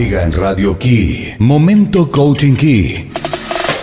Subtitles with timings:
[0.00, 1.34] llega en Radio Key.
[1.38, 3.10] Momento Coaching Key.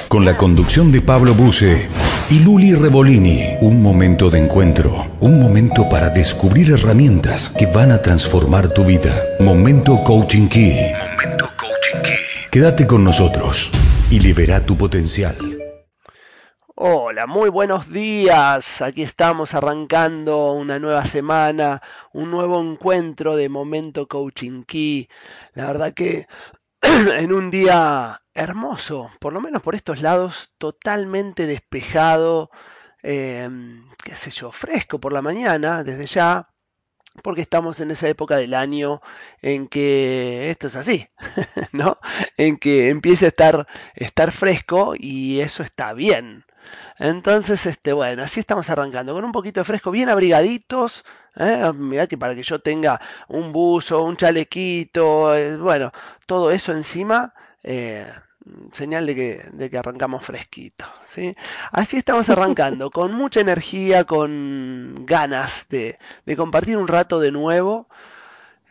[0.08, 1.90] Con la conducción de Pablo Buse
[2.32, 3.43] y Luli Revolini.
[3.62, 5.05] Un momento de encuentro.
[5.19, 9.13] Un momento para descubrir herramientas que van a transformar tu vida.
[9.39, 10.73] Momento Coaching Key.
[11.11, 12.47] Momento Coaching Key.
[12.49, 13.70] Quédate con nosotros
[14.09, 15.57] y libera tu potencial.
[16.80, 18.84] Hola, muy buenos días.
[18.84, 21.82] Aquí estamos arrancando una nueva semana,
[22.14, 25.10] un nuevo encuentro de Momento Coaching Key.
[25.54, 26.28] La verdad que
[26.84, 32.52] en un día hermoso, por lo menos por estos lados, totalmente despejado,
[33.02, 36.50] em, qué sé yo, fresco por la mañana, desde ya,
[37.23, 39.02] porque estamos en esa época del año
[39.42, 41.08] en que esto es así,
[41.72, 41.98] ¿no?
[42.38, 46.45] En que empieza a estar, estar fresco y eso está bien.
[47.00, 51.06] Entonces, este, bueno, así estamos arrancando, con un poquito de fresco, bien abrigaditos.
[51.36, 51.72] ¿eh?
[51.75, 55.92] Mirá que para que yo tenga un buzo, un chalequito, eh, bueno,
[56.25, 57.33] todo eso encima,
[57.64, 58.11] eh,
[58.72, 60.86] señal de que, de que arrancamos fresquito.
[61.06, 61.36] ¿sí?
[61.72, 67.88] Así estamos arrancando, con mucha energía, con ganas de, de compartir un rato de nuevo.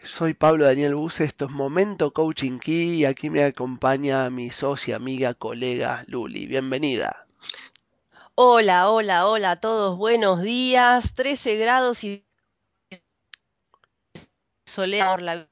[0.02, 4.97] Soy Pablo Daniel Buse, esto es Momento Coaching Key y aquí me acompaña mi socia,
[4.97, 6.47] amiga, colega Luli.
[6.47, 7.25] Bienvenida.
[8.38, 11.14] Hola, hola, hola a todos, buenos días.
[11.14, 12.26] 13 grados y
[14.66, 15.48] soleado por la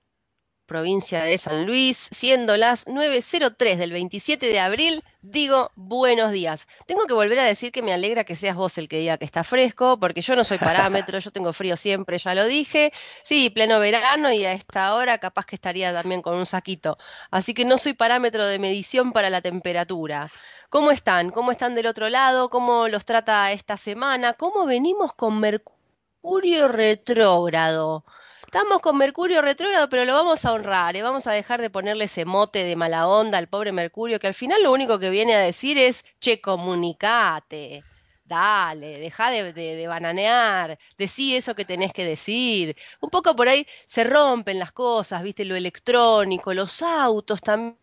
[0.66, 6.68] provincia de San Luis, siendo las 9.03 del 27 de abril, digo buenos días.
[6.86, 9.24] Tengo que volver a decir que me alegra que seas vos el que diga que
[9.24, 12.92] está fresco, porque yo no soy parámetro, yo tengo frío siempre, ya lo dije.
[13.22, 16.98] Sí, pleno verano y a esta hora capaz que estaría también con un saquito.
[17.30, 20.30] Así que no soy parámetro de medición para la temperatura.
[20.74, 21.30] ¿Cómo están?
[21.30, 22.50] ¿Cómo están del otro lado?
[22.50, 24.32] ¿Cómo los trata esta semana?
[24.32, 28.04] ¿Cómo venimos con Mercurio retrógrado?
[28.44, 31.02] Estamos con Mercurio retrógrado, pero lo vamos a honrar, ¿eh?
[31.02, 34.34] vamos a dejar de ponerle ese mote de mala onda al pobre Mercurio, que al
[34.34, 37.84] final lo único que viene a decir es, che, comunicate,
[38.24, 42.76] dale, deja de, de, de, bananear, decí eso que tenés que decir.
[43.00, 47.78] Un poco por ahí se rompen las cosas, viste, lo electrónico, los autos también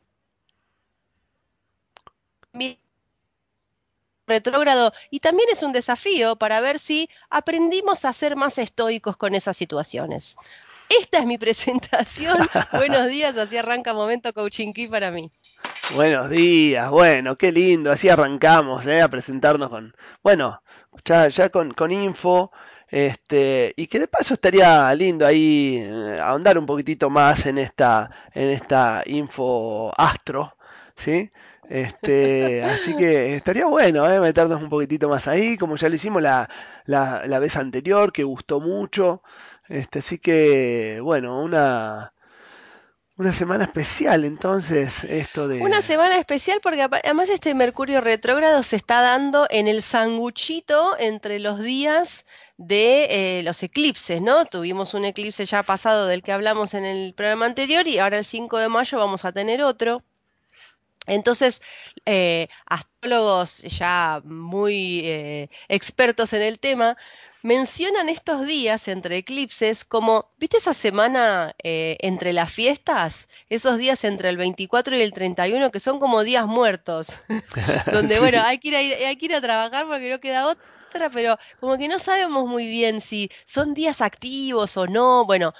[4.32, 9.36] retrógrado y también es un desafío para ver si aprendimos a ser más estoicos con
[9.36, 10.38] esas situaciones.
[11.00, 12.50] Esta es mi presentación.
[12.72, 15.30] Buenos días, así arranca Momento Coaching para mí.
[15.96, 19.02] Buenos días, bueno, qué lindo, así arrancamos ¿eh?
[19.02, 19.94] a presentarnos con,
[20.24, 20.62] bueno,
[21.04, 22.52] ya, ya con, con info,
[22.88, 28.10] este, y que de paso estaría lindo ahí eh, ahondar un poquitito más en esta,
[28.34, 30.56] en esta info astro,
[30.96, 31.30] ¿sí?
[31.70, 34.20] Este, así que estaría bueno ¿eh?
[34.20, 36.50] meternos un poquitito más ahí, como ya lo hicimos la,
[36.86, 39.24] la, vez anterior, que gustó mucho.
[39.70, 42.14] Este, así que, bueno, una,
[43.16, 45.62] una semana especial, entonces, esto de...
[45.62, 51.40] Una semana especial porque además este Mercurio retrógrado se está dando en el sanguchito entre
[51.40, 52.26] los días
[52.58, 54.46] de eh, los eclipses, ¿no?
[54.46, 58.26] Tuvimos un eclipse ya pasado del que hablamos en el programa anterior y ahora el
[58.26, 60.04] 5 de mayo vamos a tener otro.
[61.08, 61.62] Entonces,
[62.06, 66.98] eh, astrólogos ya muy eh, expertos en el tema
[67.44, 73.30] mencionan estos días entre eclipses como, ¿viste esa semana eh, entre las fiestas?
[73.50, 77.18] Esos días entre el 24 y el 31 que son como días muertos,
[77.92, 78.20] donde, sí.
[78.20, 80.72] bueno, hay que, ir a, hay que ir a trabajar porque no queda otra
[81.14, 85.26] pero como que no sabemos muy bien si son días activos o no.
[85.26, 85.54] Bueno,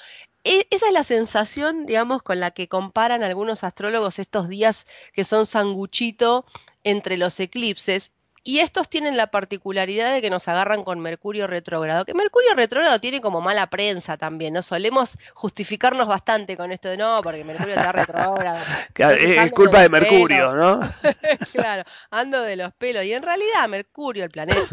[0.44, 5.46] esa es la sensación, digamos, con la que comparan algunos astrólogos estos días que son
[5.46, 6.46] sanguchito
[6.84, 8.12] entre los eclipses.
[8.44, 13.00] Y estos tienen la particularidad de que nos agarran con Mercurio retrógrado, que Mercurio retrógrado
[13.00, 14.64] tiene como mala prensa también, ¿no?
[14.64, 18.60] Solemos justificarnos bastante con esto de no, porque Mercurio está retrógrado.
[18.94, 20.56] Claro, es culpa de, de Mercurio, pelos.
[20.56, 20.80] ¿no?
[21.52, 23.06] claro, ando de los pelos.
[23.06, 24.66] Y en realidad Mercurio, el planeta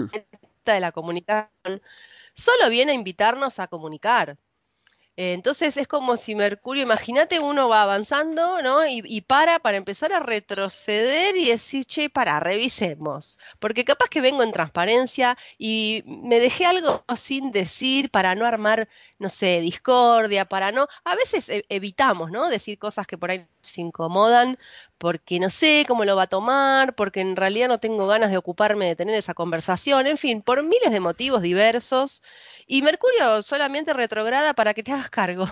[0.64, 1.82] de la comunicación,
[2.32, 4.38] solo viene a invitarnos a comunicar.
[5.20, 8.86] Entonces es como si Mercurio, imagínate, uno va avanzando, ¿no?
[8.86, 13.40] Y, para, para empezar a retroceder y decir, che, para, revisemos.
[13.58, 18.88] Porque capaz que vengo en transparencia y me dejé algo sin decir para no armar,
[19.18, 20.86] no sé, discordia, para no.
[21.02, 22.48] A veces evitamos, ¿no?
[22.48, 24.58] Decir cosas que por ahí nos incomodan
[24.96, 28.36] porque no sé cómo lo va a tomar, porque en realidad no tengo ganas de
[28.36, 32.22] ocuparme de tener esa conversación, en fin, por miles de motivos diversos.
[32.66, 35.46] Y Mercurio solamente retrograda para que te hagas cargo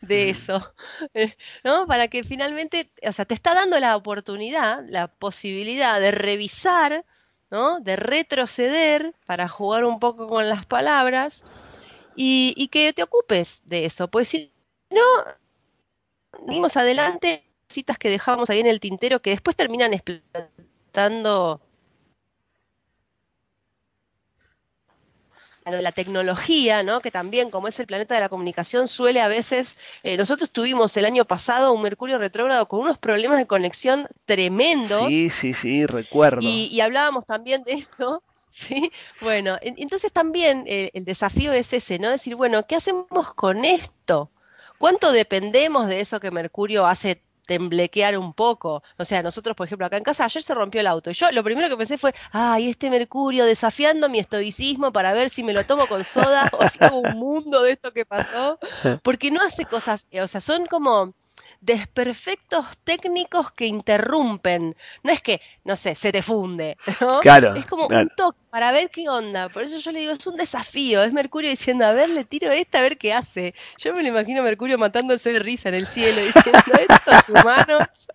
[0.00, 0.74] de eso,
[1.64, 1.86] ¿no?
[1.86, 7.04] Para que finalmente, o sea, te está dando la oportunidad, la posibilidad de revisar,
[7.50, 7.78] ¿no?
[7.80, 11.44] De retroceder para jugar un poco con las palabras
[12.16, 14.52] y, y que te ocupes de eso, pues si
[14.90, 15.04] no,
[16.32, 21.60] seguimos adelante cositas que dejábamos ahí en el tintero que después terminan explotando
[25.66, 27.02] la tecnología, ¿no?
[27.02, 30.96] que también como es el planeta de la comunicación suele a veces, eh, nosotros tuvimos
[30.96, 35.06] el año pasado un Mercurio retrógrado con unos problemas de conexión tremendos.
[35.08, 36.40] Sí, sí, sí, recuerdo.
[36.40, 38.90] Y, hablábamos también de esto, ¿sí?
[39.20, 42.08] Bueno, entonces también eh, el desafío es ese, ¿no?
[42.08, 44.30] Decir, bueno, ¿qué hacemos con esto?
[44.78, 48.82] ¿Cuánto dependemos de eso que Mercurio hace temblequear un poco.
[48.98, 51.10] O sea, nosotros, por ejemplo, acá en casa ayer se rompió el auto.
[51.10, 55.30] Y yo lo primero que pensé fue, ay, este Mercurio desafiando mi estoicismo para ver
[55.30, 58.58] si me lo tomo con soda o si hubo un mundo de esto que pasó.
[59.02, 61.14] Porque no hace cosas, o sea, son como
[61.60, 64.76] desperfectos técnicos que interrumpen.
[65.02, 67.20] No es que, no sé, se te funde, ¿no?
[67.20, 67.54] Claro.
[67.54, 69.48] Es como un toque para ver qué onda.
[69.48, 71.02] Por eso yo le digo, es un desafío.
[71.02, 73.54] Es Mercurio diciendo, a ver, le tiro esta, a ver qué hace.
[73.78, 78.08] Yo me lo imagino a Mercurio matándose de risa en el cielo, diciendo, estos humanos.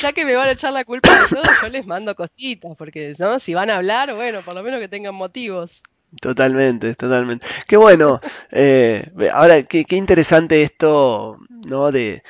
[0.00, 3.14] ya que me van a echar la culpa de todo, yo les mando cositas, porque
[3.18, 3.38] ¿no?
[3.38, 5.82] si van a hablar, bueno, por lo menos que tengan motivos.
[6.20, 7.46] Totalmente, totalmente.
[7.66, 8.20] Qué bueno.
[8.50, 11.38] Eh, ahora, qué, qué, interesante esto,
[11.68, 11.90] ¿no?
[11.92, 12.22] De,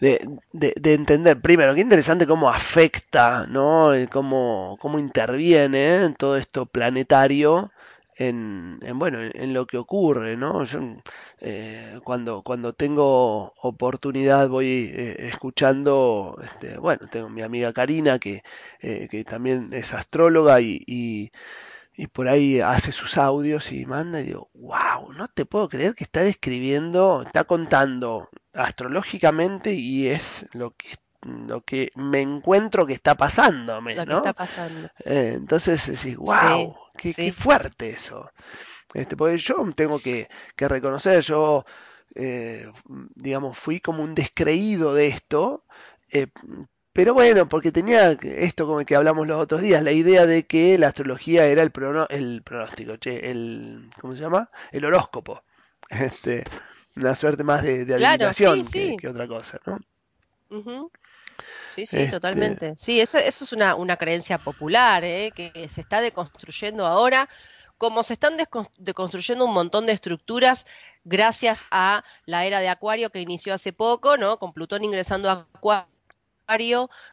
[0.00, 0.20] de,
[0.52, 3.92] de, entender, primero, qué interesante cómo afecta, ¿no?
[4.10, 7.72] Cómo, cómo interviene en todo esto planetario
[8.16, 10.64] en, en, bueno, en, lo que ocurre, ¿no?
[10.64, 10.80] Yo,
[11.40, 18.42] eh, cuando, cuando tengo oportunidad voy eh, escuchando, este, bueno, tengo mi amiga Karina que,
[18.80, 21.32] que también es astróloga y
[22.12, 26.04] por ahí hace sus audios y manda y digo, wow, no te puedo creer que
[26.04, 30.88] está describiendo, está contando astrológicamente y es lo que
[31.24, 34.88] lo que me encuentro que está pasándome, lo que está pasando.
[35.04, 38.30] Eh, entonces decís, wow, qué, fuerte eso.
[38.92, 41.64] Este, porque yo tengo que, que reconocer, yo,
[42.16, 42.68] eh,
[43.14, 45.64] digamos, fui como un descreído de esto,
[46.10, 46.26] eh,
[46.92, 50.76] pero bueno, porque tenía esto como que hablamos los otros días, la idea de que
[50.76, 51.72] la astrología era el,
[52.10, 54.50] el pronóstico, che, el, ¿cómo se llama?
[54.70, 55.42] El horóscopo.
[55.92, 56.44] Este,
[56.96, 60.90] una suerte más de, de adivinación Que, otra cosa, ¿no?
[61.74, 62.74] Sí, sí, este totalmente.
[62.78, 65.32] Sí, eso, eso es una, una creencia popular, ¿eh?
[65.34, 67.28] que se está deconstruyendo ahora,
[67.76, 68.38] como se están
[68.78, 70.64] deconstruyendo un montón de estructuras
[71.04, 74.38] gracias a la era de Acuario que inició hace poco, ¿no?
[74.38, 75.91] Con Plutón ingresando a Acuario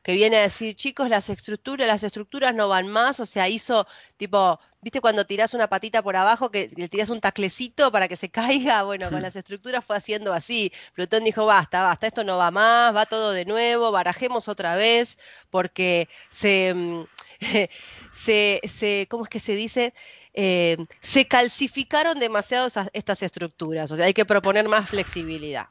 [0.04, 3.88] que viene a decir, chicos, las estructuras, las estructuras no van más, o sea, hizo
[4.18, 8.18] tipo, ¿viste cuando tirás una patita por abajo que le tirás un taclecito para que
[8.18, 8.84] se caiga?
[8.84, 10.72] Bueno, con las estructuras fue haciendo así.
[10.94, 15.18] Plutón dijo, basta, basta, esto no va más, va todo de nuevo, barajemos otra vez,
[15.50, 17.04] porque se, mm,
[18.12, 19.94] se, se ¿cómo es que se dice?
[20.34, 25.68] Eh, se calcificaron demasiado estas estructuras, o sea, hay que proponer más flexibilidad.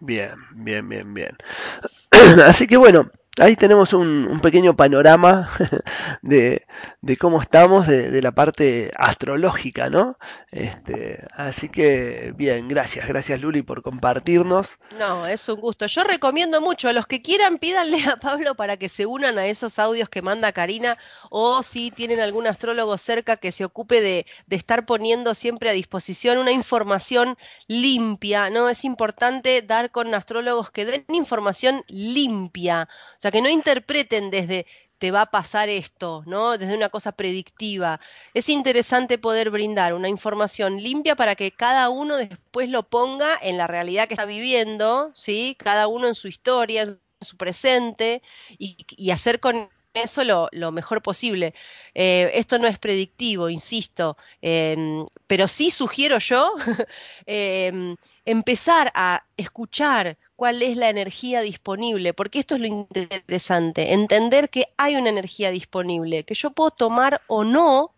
[0.00, 1.36] Bien, bien, bien, bien.
[2.46, 5.50] Así que bueno, ahí tenemos un, pequeño panorama
[6.22, 6.64] de,
[7.18, 10.18] cómo estamos de, la parte astrológica, ¿no?
[10.50, 14.78] Este, así que bien, gracias, gracias Luli por compartirnos.
[14.98, 15.86] No, es un gusto.
[15.86, 19.46] Yo recomiendo mucho a los que quieran pídanle a Pablo para que se unan a
[19.46, 20.96] esos audios que manda Karina
[21.30, 25.72] o si tienen algún astrólogo cerca que se ocupe de, de estar poniendo siempre a
[25.72, 27.36] disposición una información
[27.66, 28.68] limpia, ¿no?
[28.68, 32.88] Es importante dar con astrólogos que den información limpia
[33.24, 34.66] sea, que no interpreten desde
[34.98, 36.56] te va a pasar esto, ¿no?
[36.56, 38.00] Desde una cosa predictiva.
[38.32, 43.58] Es interesante poder brindar una información limpia para que cada uno después lo ponga en
[43.58, 45.56] la realidad que está viviendo, ¿sí?
[45.58, 48.22] Cada uno en su historia, en su presente,
[48.58, 51.54] y, hacer con eso lo, mejor posible.
[51.94, 56.52] Eh, esto no es predictivo, insisto, em, pero sí sugiero yo
[57.26, 64.50] em, empezar a escuchar cuál es la energía disponible, porque esto es lo interesante, entender
[64.50, 67.92] que hay una energía disponible, que yo puedo tomar o no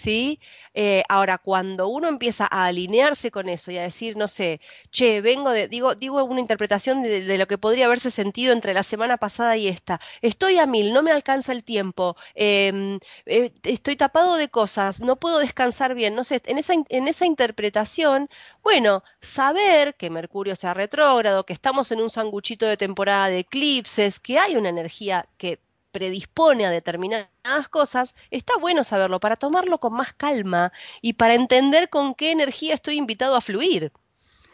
[0.00, 0.40] ¿sí?
[0.74, 5.20] Eh, ahora, cuando uno empieza a alinearse con eso y a decir, no sé, che,
[5.20, 9.16] vengo de, digo, digo una interpretación de, lo que podría haberse sentido entre la semana
[9.18, 14.36] pasada y esta, estoy a mil, no me alcanza el tiempo, em, eh, estoy tapado
[14.36, 18.28] de cosas, no puedo descansar bien, no sé, en esa, en esa interpretación,
[18.62, 24.20] bueno, saber que Mercurio está retrógrado, que estamos en un sanguchito de temporada de eclipses,
[24.20, 25.58] que hay una energía que
[25.90, 31.88] predispone a determinadas cosas, está bueno saberlo para tomarlo con más calma y para entender
[31.88, 33.92] con qué energía estoy invitado a fluir.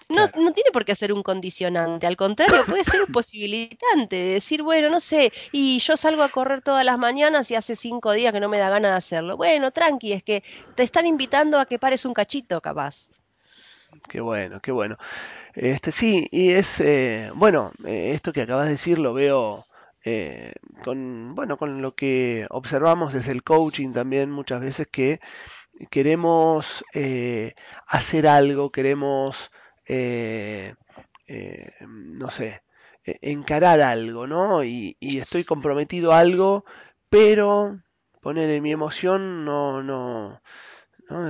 [0.08, 4.34] No, no tiene por qué ser un condicionante, al contrario, puede ser un posibilitante de
[4.34, 8.12] decir, bueno, no sé, y yo salgo a correr todas las mañanas y hace cinco
[8.12, 9.36] días que no me da ganas de hacerlo.
[9.36, 10.44] Bueno, tranqui, es que
[10.76, 13.08] te están invitando a que pares un cachito, capaz.
[14.08, 14.96] Qué bueno, qué bueno.
[15.54, 19.66] Este sí, y es eh, bueno, eh, esto que acabas de decir lo veo
[20.08, 20.52] eh,
[20.84, 25.18] con bueno, con lo que observamos desde el coaching también muchas veces que
[25.90, 26.84] queremos
[27.88, 29.50] hacer algo, queremos
[31.88, 32.62] no sé,
[33.04, 34.62] encarar algo, ¿no?
[34.64, 36.64] Y, estoy comprometido a algo,
[37.10, 37.80] pero
[38.20, 40.40] poner mi emoción no, no,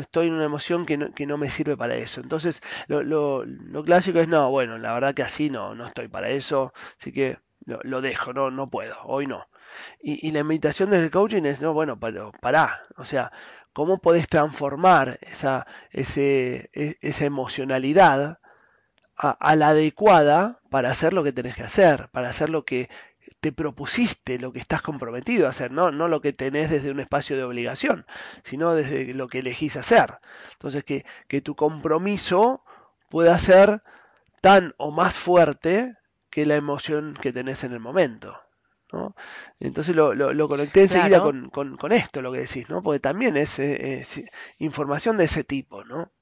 [0.01, 2.21] Estoy en una emoción que no, que no me sirve para eso.
[2.21, 6.09] Entonces, lo, lo, lo, clásico es, no, bueno, la verdad que así no, no estoy
[6.09, 9.47] para eso, así que lo, dejo, no, no puedo, hoy no.
[10.01, 13.33] Y, y la invitación del coaching es, no, bueno, pero pará, o sea,
[13.73, 18.39] ¿cómo podés transformar esa, ese, e, esa emocionalidad
[19.17, 22.89] a, a, la adecuada para hacer lo que tenés que hacer, para hacer lo que
[23.41, 25.91] te propusiste, lo que estás comprometido a hacer, ¿no?
[25.91, 28.07] no lo que tenés desde un espacio de obligación,
[28.45, 30.19] sino desde lo que elegís hacer.
[30.53, 32.63] Entonces, que, que tu compromiso
[33.09, 33.83] pueda ser
[34.41, 35.97] tan o más fuerte
[36.37, 38.39] que la emoción que tenés en el momento.
[38.93, 39.17] ¿no?
[39.59, 42.83] Entonces lo, lo, conecté enseguida con, con, con, esto, lo que decís, ¿no?
[42.83, 44.23] porque también es, es
[44.59, 45.83] información de ese tipo.
[45.85, 46.13] ¿no?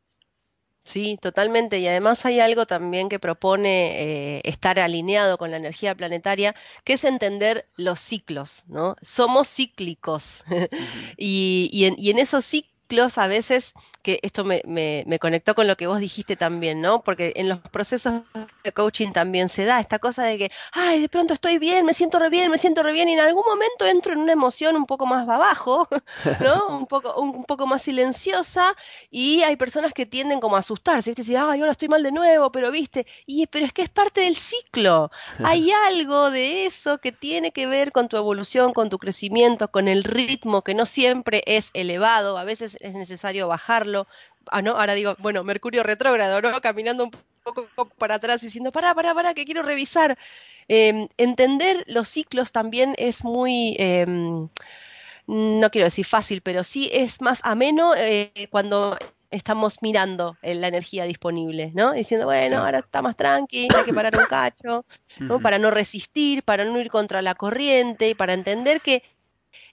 [0.85, 1.81] Sí, totalmente.
[1.81, 6.55] Y además hay algo también que propone eh, estar alineado con la energía planetaria,
[6.85, 8.95] que es entender los ciclos, ¿no?
[9.03, 10.45] Somos cíclicos.
[11.17, 12.74] y, y, en, y en esos ciclos
[13.17, 17.03] a veces, que esto me, me, conectó con lo que vos dijiste también, ¿no?
[17.03, 18.23] Porque en los procesos
[18.63, 21.95] de coaching también se da esta cosa de que, ay, de pronto estoy bien, me
[21.95, 24.77] siento re bien, me siento re bien, y en algún momento entro en una emoción
[24.77, 25.89] un poco más abajo,
[26.41, 26.69] ¿no?
[26.79, 28.77] un, poco, un, poco más silenciosa,
[29.11, 31.23] y hay personas que tienden como a asustarse, ¿viste?
[31.23, 34.21] Decir, ay, ahora estoy mal de nuevo, pero viste, y pero es que es parte
[34.21, 35.11] del ciclo.
[35.43, 39.89] Hay algo de eso que tiene que ver con tu evolución, con tu crecimiento, con
[39.89, 44.07] el ritmo, que no siempre es elevado, a veces es necesario bajarlo.
[44.47, 46.61] Ah, no, ahora digo, bueno, Mercurio retrógrado, ¿no?
[46.61, 47.11] Caminando un
[47.43, 50.19] poco para atrás diciendo, para, para, para, que quiero revisar.
[50.69, 54.49] Em, entender los ciclos también es muy, em,
[55.27, 58.97] no quiero decir fácil, pero sí es más ameno eh, cuando
[59.31, 61.93] estamos mirando la energía disponible, ¿no?
[61.93, 64.85] Diciendo, bueno, ahora está más tranqui, hay que parar un cacho,
[65.19, 65.41] ¿no?
[65.41, 69.03] Para no resistir, para no ir contra la corriente y para entender que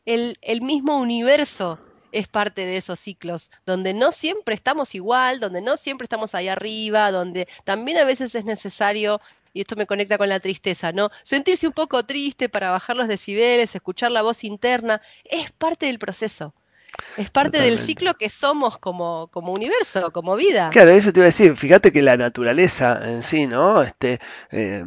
[0.05, 1.79] el, el mismo universo
[2.11, 6.47] es parte de esos ciclos, donde no siempre estamos igual, donde no siempre estamos ahí
[6.47, 9.21] arriba, donde también a veces es necesario
[9.53, 11.09] y esto me conecta con la tristeza, ¿no?
[11.23, 15.99] Sentirse un poco triste para bajar los decibeles, escuchar la voz interna, es parte del
[15.99, 16.53] proceso.
[17.17, 20.69] Es parte del ciclo que somos como, como universo, como vida.
[20.71, 21.55] Claro, eso te iba a decir.
[21.55, 23.81] Fíjate que la naturaleza en sí, ¿no?
[23.81, 24.19] Este,
[24.51, 24.83] eh,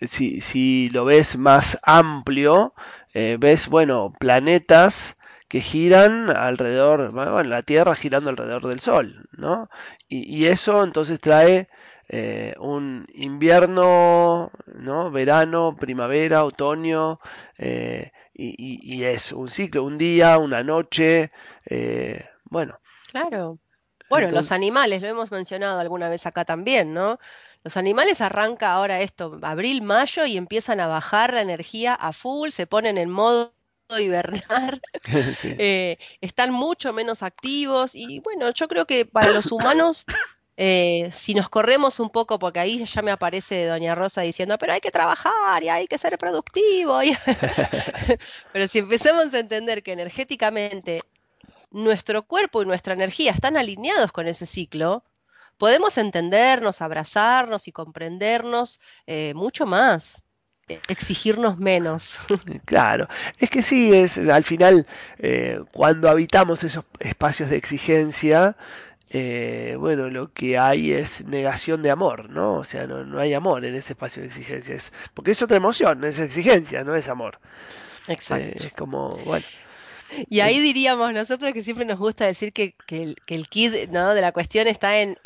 [0.00, 2.74] si, si, lo ves más amplio,
[3.12, 5.16] eh, ves, bueno, planetas
[5.52, 9.68] que giran alrededor, bueno, la Tierra girando alrededor del Sol, ¿no?
[10.08, 11.68] Y, eso entonces trae
[12.08, 15.10] eh, un invierno, ¿no?
[15.10, 17.20] Verano, primavera, otoño,
[17.58, 21.32] eh, y, es un ciclo, un día, una noche,
[21.66, 22.78] eh, bueno.
[23.10, 23.58] Claro.
[24.08, 27.18] Bueno, los animales, lo hemos mencionado alguna vez acá también, ¿no?
[27.62, 32.48] Los animales arranca ahora esto, abril, mayo, y empiezan a bajar la energía a full,
[32.52, 33.52] se ponen en modo
[34.00, 34.80] hibernar,
[35.44, 40.04] eh, están mucho menos activos y bueno, yo creo que para los humanos,
[40.56, 44.72] eh, si nos corremos un poco, porque ahí ya me aparece Doña Rosa diciendo, pero
[44.72, 47.00] hay que trabajar y hay que ser productivo,
[48.52, 51.02] pero si empezamos a entender que energéticamente
[51.70, 55.04] nuestro cuerpo y nuestra energía están alineados con ese ciclo,
[55.58, 60.22] podemos entendernos, abrazarnos y comprendernos eh, mucho más
[60.88, 62.18] exigirnos menos.
[62.64, 64.86] Claro, es que sí, es al final
[65.18, 68.56] eh, cuando habitamos esos espacios de exigencia,
[69.10, 72.54] eh, bueno, lo que hay es negación de amor, ¿no?
[72.54, 75.56] O sea, no, no hay amor en ese espacio de exigencia, es, porque es otra
[75.56, 77.38] emoción, es exigencia, no es amor.
[78.08, 78.64] Exacto.
[78.64, 79.44] Eh, es como, bueno.
[80.28, 84.14] Y ahí diríamos nosotros que siempre nos gusta decir que, el, que kit ¿no?
[84.14, 85.16] de la cuestión está en,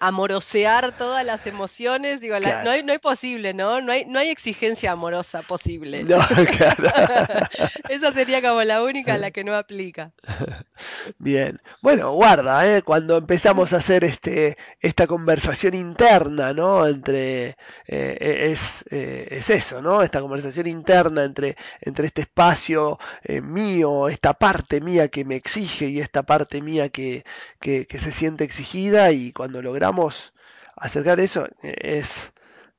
[0.00, 2.20] amorosear todas las emociones.
[2.20, 3.80] Digo, no, hay, no hay posible, ¿no?
[3.80, 6.04] No hay, no hay exigencia amorosa posible.
[6.04, 6.18] No,
[6.56, 6.90] claro.
[7.88, 10.12] Esa sería como la única la que no aplica.
[11.18, 11.60] Bien.
[11.82, 12.82] Bueno, guarda, ¿eh?
[12.82, 16.86] cuando empezamos a hacer este, esta conversación interna, ¿no?
[16.86, 17.56] Entre,
[17.86, 20.02] eh, es, eh, es eso, ¿no?
[20.02, 25.88] Esta conversación interna entre, entre este espacio eh, mío, esta parte mía que me exige
[25.88, 27.24] y esta parte mía que,
[27.60, 30.32] que, se siente exigida y cuando logramos
[30.74, 32.32] acercar eso es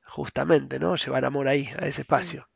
[0.04, 0.96] justamente, ¿no?
[0.96, 2.48] Llevar amor ahí, a ese espacio.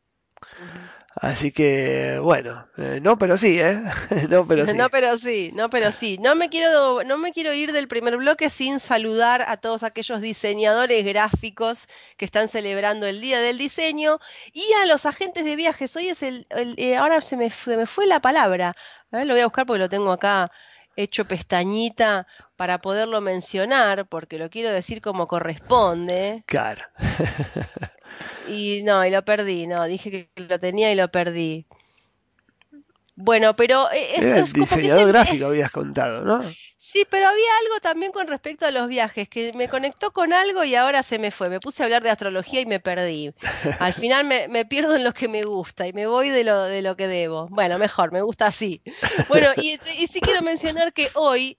[1.16, 3.78] Así que, bueno, eh, no, pero sí, ¿eh?
[4.30, 4.72] no, pero sí.
[4.74, 6.18] No, pero sí, no, pero sí.
[6.18, 10.20] No me quiero, no me quiero ir del primer bloque sin saludar a todos aquellos
[10.20, 14.20] diseñadores gráficos que están celebrando el Día del Diseño
[14.52, 15.94] y a los agentes de viajes.
[15.96, 18.74] Hoy es el, eh, ahora se me, se me fue la palabra.
[19.10, 20.50] A ver, lo voy a buscar porque lo tengo acá
[20.96, 22.26] hecho pestañita
[22.56, 26.44] para poderlo mencionar, porque lo quiero decir como corresponde.
[26.46, 26.84] Claro.
[28.48, 31.66] Y no, y lo perdí, no, dije que lo tenía y lo perdí.
[33.14, 36.42] Bueno, pero e, es, el diseñador gráfico habías contado, ¿no?
[36.76, 40.64] Sí, pero había algo también con respecto a los viajes, que me conectó con algo
[40.64, 41.50] y ahora se me fue.
[41.50, 43.32] Me puse a hablar de astrología y me perdí.
[43.78, 46.62] Al final me, me pierdo en lo que me gusta y me voy de lo,
[46.64, 47.48] de lo que debo.
[47.50, 48.82] Bueno, mejor, me gusta así.
[49.28, 51.58] Bueno, y, y sí quiero mencionar que hoy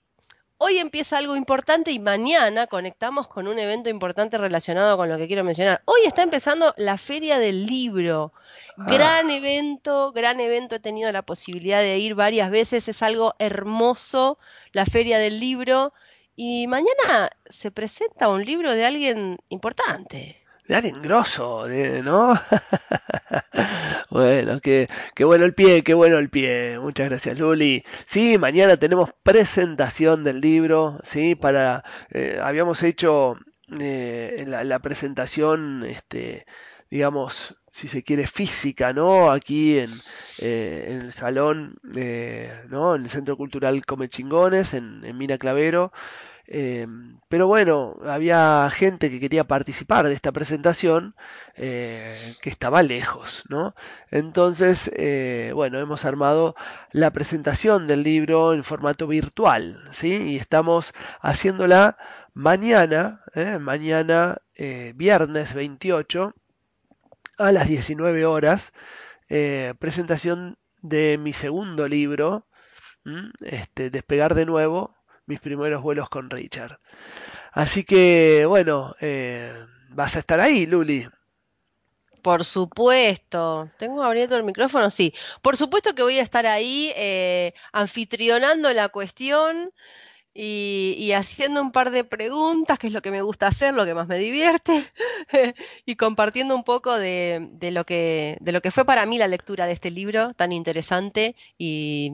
[0.66, 5.26] Hoy empieza algo importante y mañana conectamos con un evento importante relacionado con lo que
[5.26, 5.82] quiero mencionar.
[5.84, 8.32] Hoy está empezando la Feria del Libro.
[8.78, 8.86] Ah.
[8.90, 10.74] Gran evento, gran evento.
[10.74, 12.88] He tenido la posibilidad de ir varias veces.
[12.88, 14.38] Es algo hermoso,
[14.72, 15.92] la Feria del Libro.
[16.34, 21.66] Y mañana se presenta un libro de alguien importante de alguien grosso,
[22.02, 22.40] ¿no?
[24.10, 26.78] bueno, qué, qué bueno el pie, qué bueno el pie.
[26.78, 27.84] Muchas gracias, Luli.
[28.06, 31.34] Sí, mañana tenemos presentación del libro, ¿sí?
[31.34, 33.36] Para, eh, habíamos hecho
[33.78, 36.46] eh, la, presentación, este,
[36.90, 39.30] digamos, si se quiere, física, ¿no?
[39.30, 39.90] Aquí en,
[40.40, 42.94] eh, en el salón, ¿no?
[42.94, 45.92] En el Centro Cultural Come Chingones, en, en Mina Clavero.
[46.46, 46.86] Eh,
[47.28, 51.14] pero bueno, había gente que quería participar de esta presentación
[51.56, 53.74] eh, que estaba lejos, ¿no?
[54.10, 56.54] Entonces, eh, bueno, hemos armado
[56.92, 60.32] la presentación del libro en formato virtual, ¿sí?
[60.32, 61.96] Y estamos haciéndola
[62.34, 63.22] mañana,
[63.60, 64.38] mañana
[64.94, 66.34] viernes 28
[67.38, 68.72] a las 19 horas,
[69.78, 72.46] presentación de mi segundo libro,
[73.40, 74.94] este, Despegar de nuevo,
[75.26, 76.78] mis primeros vuelos con Richard.
[77.52, 79.52] Así que, bueno, eh,
[79.90, 81.06] vas a estar ahí, Luli.
[82.22, 83.70] Por supuesto.
[83.78, 84.90] ¿Tengo abierto el micrófono?
[84.90, 85.14] Sí.
[85.42, 89.72] Por supuesto que voy a estar ahí eh, anfitrionando la cuestión
[90.36, 93.94] y, haciendo un par de preguntas, que es lo que me gusta hacer, lo que
[93.94, 94.84] más me divierte,
[95.86, 99.66] y compartiendo un poco de, lo que, de lo que fue para mí la lectura
[99.66, 102.12] de este libro tan interesante y,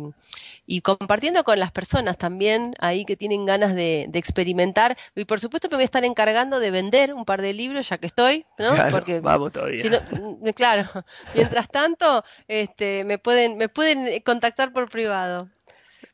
[0.82, 4.98] compartiendo con las personas también ahí que tienen ganas de, experimentar.
[5.16, 7.96] Y por supuesto me voy a estar encargando de vender un par de libros, ya
[7.96, 8.74] que estoy, ¿no?
[8.90, 9.82] Porque, vamos todavía.
[10.10, 10.86] Mm, claro,
[11.34, 15.48] mientras tanto, este, me pueden, me pueden contactar por privado.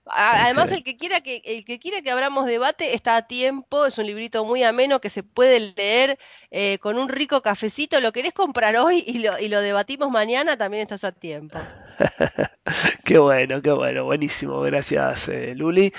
[0.09, 3.87] Además, el que quiera que el que quiera que abramos debate está a tiempo.
[3.87, 6.19] Es un librito muy ameno que se puede leer
[6.51, 8.01] eh, con un rico cafecito.
[8.01, 10.57] Lo querés comprar hoy y lo, y lo debatimos mañana.
[10.57, 11.59] También estás a tiempo.
[13.05, 14.61] qué bueno, qué bueno, buenísimo.
[14.61, 15.93] Gracias, eh, Luli.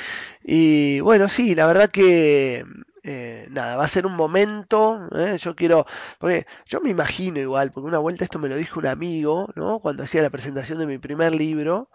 [0.44, 2.64] Y bueno, sí, la verdad que
[3.04, 5.86] eh, nada, va a ser un momento, yo quiero,
[6.20, 9.80] porque yo me imagino igual, porque una vuelta esto me lo dijo un amigo, ¿no?
[9.80, 11.90] Cuando hacía la presentación de mi primer libro,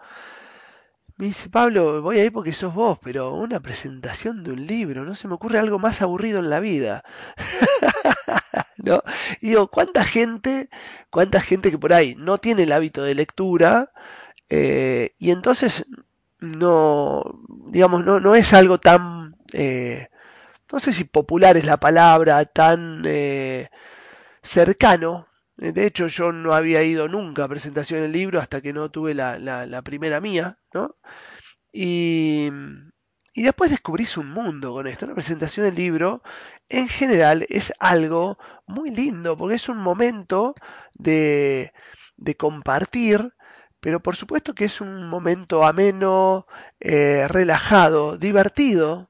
[1.17, 5.05] me dice, Pablo, voy a ir porque sos vos, pero una presentación de un libro,
[5.05, 7.03] no se me ocurre algo más aburrido en la vida.
[8.77, 9.03] ¿No?
[9.39, 10.69] Y digo, ¿cuánta gente,
[11.09, 13.91] cuánta gente que por ahí no tiene el hábito de lectura
[14.49, 15.85] eh, y entonces
[16.39, 17.23] no,
[17.67, 20.09] digamos, no, no es algo tan, eh,
[20.71, 23.69] no sé si popular es la palabra, tan eh,
[24.41, 25.27] cercano
[25.71, 29.13] de hecho, yo no había ido nunca a presentación del libro hasta que no tuve
[29.13, 30.95] la, la, primera mía, ¿no?
[31.71, 32.49] Y,
[33.33, 35.05] y, después descubrís un mundo con esto.
[35.05, 36.21] Una presentación del libro,
[36.69, 40.53] en general, es algo muy lindo, porque es un momento
[40.95, 41.71] de,
[42.17, 43.33] de compartir,
[43.79, 46.47] pero por supuesto que es un momento ameno,
[46.79, 49.09] eh, relajado, divertido,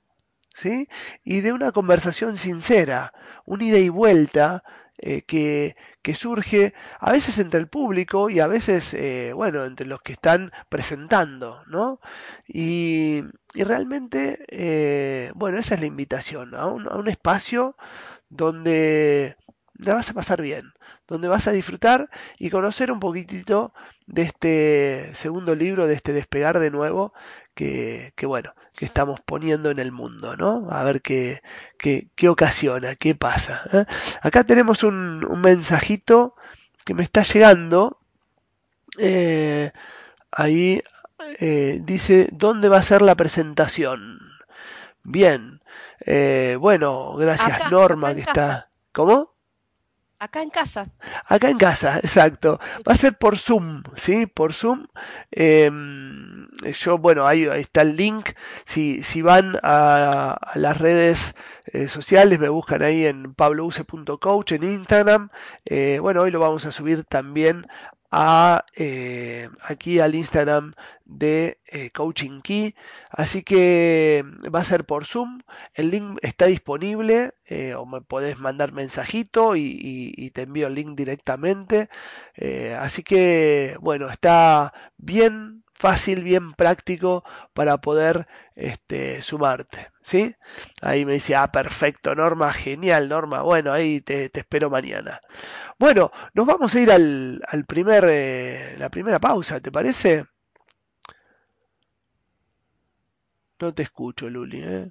[0.54, 0.88] ¿sí?
[1.24, 3.14] Y de una conversación sincera,
[3.46, 4.64] un ida y vuelta
[4.98, 9.88] eh, que, que, surge a veces entre el público y a veces, eh, bueno, entre
[9.88, 12.00] los que están presentando, ¿no?
[12.48, 17.76] Y, y realmente, eh, bueno, esa es la invitación, a un, a un espacio
[18.30, 19.38] donde
[19.76, 20.74] la vas a pasar bien,
[21.08, 23.74] donde vas a disfrutar y conocer un poquitito
[24.08, 27.14] de este segundo libro, de este despegar de nuevo,
[27.54, 30.68] que, que bueno, que estamos poniendo en el mundo, ¿no?
[30.72, 31.42] A ver qué,
[31.78, 33.62] qué, qué ocasiona, qué pasa.
[33.72, 33.86] ¿eh?
[34.22, 36.36] Acá tenemos un, un, mensajito
[36.86, 38.00] que me está llegando.
[38.98, 39.72] Eh,
[40.32, 40.82] ahí
[41.40, 44.20] eh, dice, ¿dónde va a ser la presentación?
[45.04, 45.62] Bien.
[46.60, 48.70] bueno, gracias Norma que está...
[48.92, 49.33] ¿Cómo?
[50.20, 50.90] Acá en casa.
[51.26, 52.60] Acá en casa, exacto.
[52.88, 54.26] Va a ser por Zoom, ¿sí?
[54.26, 54.88] Por Zoom.
[55.32, 56.48] Em,
[56.80, 58.30] yo, bueno, ahí, está el link.
[58.66, 65.30] Si, si van a, las redes eh, sociales, me buscan ahí en pablouse.coach en Instagram.
[65.66, 67.68] Eh, bueno, hoy lo vamos a subir también
[68.76, 70.74] eh, aquí al Instagram
[71.06, 72.76] de eh, Coaching Key.
[73.10, 74.24] Así que
[74.54, 75.42] va a ser por Zoom.
[75.74, 80.96] El link está disponible eh, o me podés mandar mensajito y, te envío el link
[80.96, 81.90] directamente.
[82.80, 89.92] así que bueno, está bien fácil, bien práctico para poder este, sumarte.
[90.02, 90.34] ¿sí?
[90.82, 93.42] Ahí me dice, ah, perfecto, Norma, genial, Norma.
[93.42, 95.20] Bueno, ahí te, espero mañana.
[95.78, 100.24] Bueno, nos vamos a ir al, primer, eh, la primera pausa, ¿te parece?
[103.60, 104.64] No te escucho, Luli.
[104.64, 104.90] ¿eh?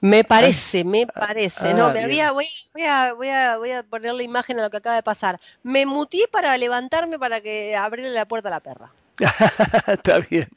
[0.00, 1.74] Me parece, me ah, parece.
[1.74, 2.46] no, ah, me había, voy,
[2.88, 5.38] a, voy, a, voy a poner la imagen a lo que acaba de pasar.
[5.62, 8.90] Me mutí para levantarme para que abrirle la puerta a la perra.
[9.86, 10.48] Está bien.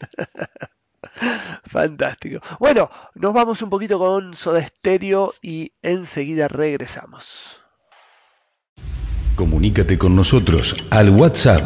[1.66, 2.40] Fantástico.
[2.60, 7.60] Bueno, nos vamos un poquito con Soda Stereo y enseguida regresamos.
[9.36, 11.62] Comunícate con nosotros al WhatsApp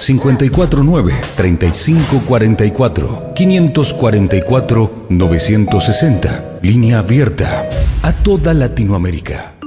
[0.00, 6.58] 549 3544 544 960.
[6.62, 7.68] Línea abierta
[8.02, 9.57] a toda Latinoamérica.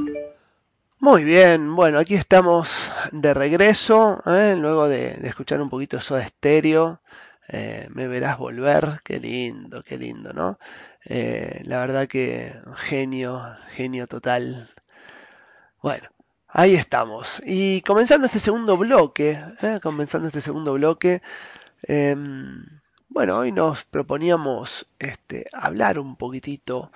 [1.02, 2.70] Muy bien, bueno, aquí estamos
[3.12, 4.56] de regreso, ¿eh?
[4.56, 7.02] luego de, escuchar un poquito eso de estéreo.
[7.48, 10.60] Eh, me verás volver, qué lindo, qué lindo, ¿no?
[11.06, 14.70] Eh, la verdad que genio, genio total.
[15.82, 16.08] Bueno,
[16.48, 17.42] ahí estamos.
[17.48, 19.40] Y comenzando este segundo bloque,
[19.82, 21.24] comenzando este segundo bloque,
[21.82, 22.64] em,
[23.10, 26.92] bueno, hoy nos proponíamos este, hablar un poquitito,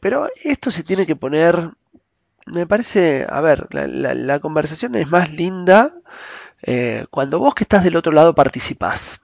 [0.00, 1.72] pero esto se tiene que poner
[2.46, 5.92] me parece, a ver, la, conversación es más linda
[6.62, 9.20] eh, cuando vos que estás del otro lado participás.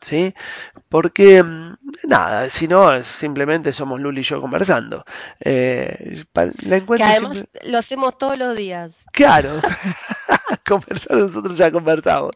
[0.00, 0.34] ¿Sí?
[0.88, 5.04] Porque, mm, nada, si no, simplemente somos Luli y yo conversando.
[5.40, 6.24] Eh,
[6.62, 9.04] la que además lo hacemos todos los días.
[9.12, 9.50] Claro,
[10.66, 12.30] conversar nosotros ya conversamos.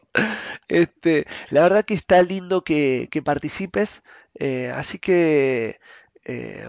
[0.67, 4.03] Este, la verdad que está lindo que, participes,
[4.35, 5.79] eh, así que,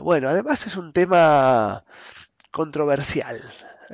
[0.01, 1.85] bueno, además es un tema
[2.57, 3.39] controversial.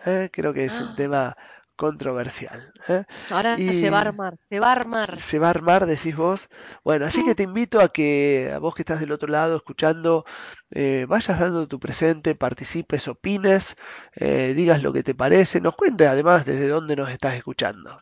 [0.06, 0.30] ¿eh?
[0.32, 0.94] Creo que es un ah.
[0.96, 1.36] tema
[1.74, 2.72] controversial.
[2.86, 3.02] ¿eh?
[3.28, 5.20] Ahora se va a armar, se va a armar.
[5.20, 6.48] Se va a armar, decís vos.
[6.84, 10.24] Bueno, así que te invito a que a vos que estás del otro lado escuchando,
[10.70, 13.74] eh, vayas dando tu presente, participes, opines,
[14.14, 18.00] digas lo que te parece, nos cuentes además desde dónde nos estás escuchando.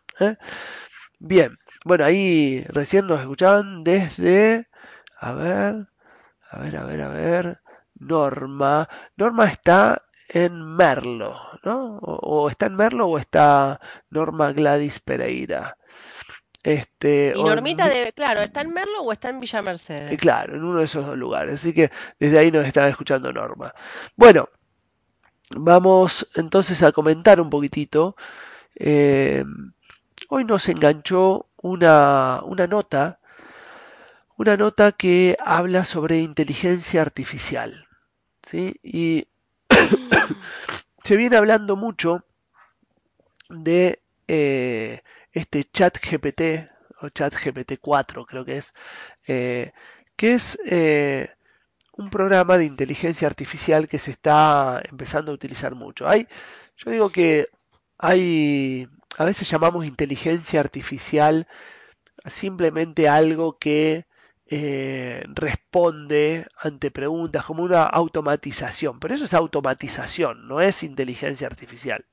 [1.18, 4.68] Bien, bueno, ahí recién nos escuchaban desde,
[5.18, 5.86] a ver,
[6.50, 7.60] a ver, a ver, a ver,
[7.94, 8.88] Norma.
[9.16, 11.98] Norma está en Merlo, ¿no?
[11.98, 15.76] O, está en Merlo o está Norma Gladys Pereira.
[16.62, 20.16] Este, y Normita, debe, claro, ¿está en Merlo o está en Villa Mercedes?
[20.20, 21.56] Claro, en uno de esos dos lugares.
[21.56, 23.74] Así que desde ahí nos están escuchando Norma.
[24.14, 24.48] Bueno,
[25.50, 28.14] vamos entonces a comentar un poquitito.
[28.76, 29.42] Eh,
[30.28, 33.18] hoy nos enganchó una, una nota,
[34.36, 37.88] una nota que habla sobre inteligencia artificial.
[38.42, 38.78] ¿sí?
[38.82, 39.26] Y
[41.04, 42.24] se viene hablando mucho
[43.48, 46.70] de eh, este chat GPT,
[47.02, 48.74] o chat GPT 4 creo que es,
[49.26, 49.72] eh,
[50.16, 51.30] que es eh,
[51.92, 56.08] un programa de inteligencia artificial que se está empezando a utilizar mucho.
[56.08, 56.28] Hay,
[56.76, 57.48] yo digo que
[57.98, 58.88] hay,
[59.18, 61.46] a veces llamamos inteligencia artificial
[62.26, 64.06] simplemente algo que
[64.52, 72.04] eh, responde ante preguntas como una automatización, pero eso es automatización, no es inteligencia artificial.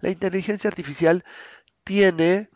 [0.00, 1.24] La inteligencia artificial
[1.82, 2.50] tiene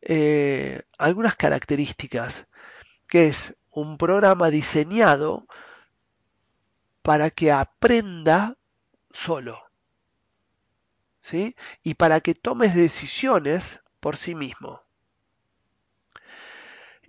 [0.00, 2.46] eh, algunas características,
[3.06, 5.46] que es un programa diseñado
[7.02, 8.56] para que aprenda
[9.12, 9.62] solo,
[11.22, 11.54] ¿sí?
[11.84, 14.82] Y para que tomes decisiones por sí mismo.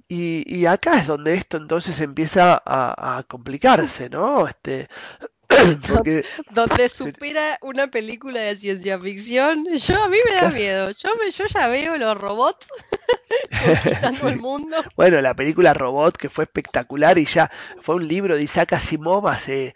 [0.07, 4.47] Y, acá es donde esto entonces empieza a, complicarse, ¿no?
[4.47, 4.87] Este,
[6.51, 9.65] donde supera una película de ciencia ficción.
[9.75, 10.91] Yo a mí me da miedo.
[10.91, 12.67] Yo me, yo ya veo los robots
[13.65, 14.83] conquistando el mundo.
[14.95, 19.27] Bueno, la película Robot que fue espectacular y ya fue un libro de Isaac Asimov
[19.27, 19.75] hace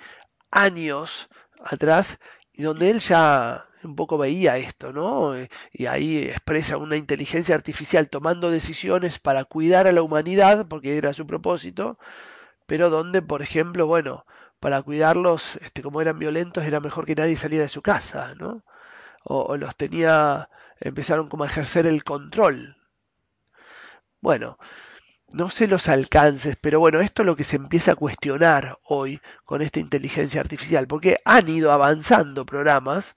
[0.51, 1.29] años
[1.63, 2.19] atrás
[2.57, 5.35] y donde él ya un poco veía esto, ¿no?
[5.35, 10.97] Eh, y ahí expresa una inteligencia artificial tomando decisiones para cuidar a la humanidad, porque
[10.97, 11.99] era su propósito,
[12.67, 14.25] pero donde, por ejemplo, bueno,
[14.59, 18.63] para cuidarlos, este, como eran violentos, era mejor que nadie saliera de su casa, ¿no?
[19.29, 22.77] o, los tenía, empezaron como a ejercer el control.
[24.21, 24.57] Bueno,
[25.31, 29.21] no sé los alcances, pero bueno, esto es lo que se empieza a cuestionar hoy
[29.45, 33.15] con esta inteligencia artificial, porque han ido avanzando programas,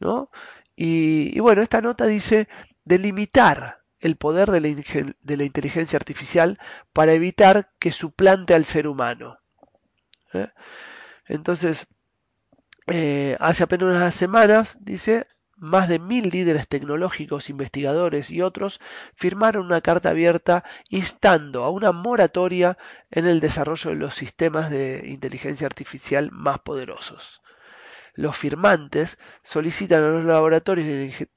[0.00, 0.30] ¿no?
[0.74, 2.48] Y, bueno, esta nota dice
[2.84, 6.58] delimitar el poder de la, de la, inteligencia artificial
[6.92, 9.38] para evitar que suplante al ser humano.
[10.32, 10.48] ¿eh?
[11.26, 11.86] Entonces,
[12.88, 15.26] eh, hace apenas unas semanas, dice,
[15.62, 18.80] más de mil líderes tecnológicos, investigadores y otros
[19.14, 22.76] firmaron una carta abierta instando a una moratoria
[23.12, 27.42] en el desarrollo de los sistemas de inteligencia artificial más poderosos.
[28.14, 30.86] Los firmantes solicitan a los laboratorios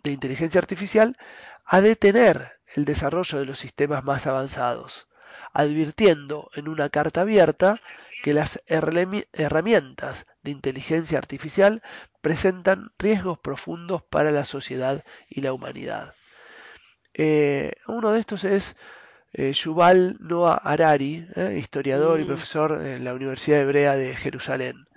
[0.03, 1.15] de inteligencia artificial
[1.63, 5.07] a detener el desarrollo de los sistemas más avanzados,
[5.53, 7.79] advirtiendo en una carta abierta
[8.25, 11.83] que las herramientas de inteligencia artificial
[12.21, 16.15] presentan riesgos profundos para la sociedad y la humanidad.
[17.13, 18.75] Eh, uno de estos es
[19.33, 22.27] eh, Yuval Noah Harari, eh, historiador y mm.
[22.27, 24.87] profesor en la Universidad Hebrea de Jerusalén.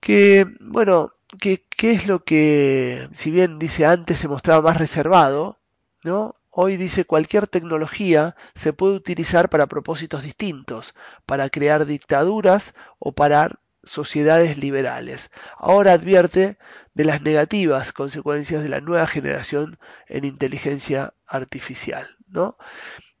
[0.00, 5.58] Que, bueno, ¿qué es lo que, si bien dice antes se mostraba más reservado,
[6.04, 6.36] ¿no?
[6.58, 10.94] Hoy dice cualquier tecnología se puede utilizar para propósitos distintos,
[11.26, 15.30] para crear dictaduras o para sociedades liberales.
[15.58, 16.56] Ahora advierte
[16.94, 22.06] de las negativas consecuencias de la nueva generación en inteligencia artificial.
[22.26, 22.56] ¿no?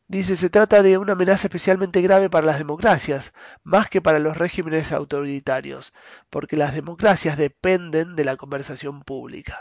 [0.08, 4.38] Dice, se trata de una amenaza especialmente grave para las democracias, más que para los
[4.38, 5.92] regímenes autoritarios,
[6.30, 9.60] porque las democracias dependen de la conversación pública.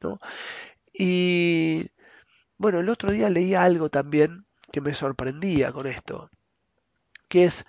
[0.00, 0.18] ¿no?
[0.94, 1.90] Y
[2.62, 6.30] bueno, el otro día leí algo también que me sorprendía con esto,
[7.28, 7.66] que es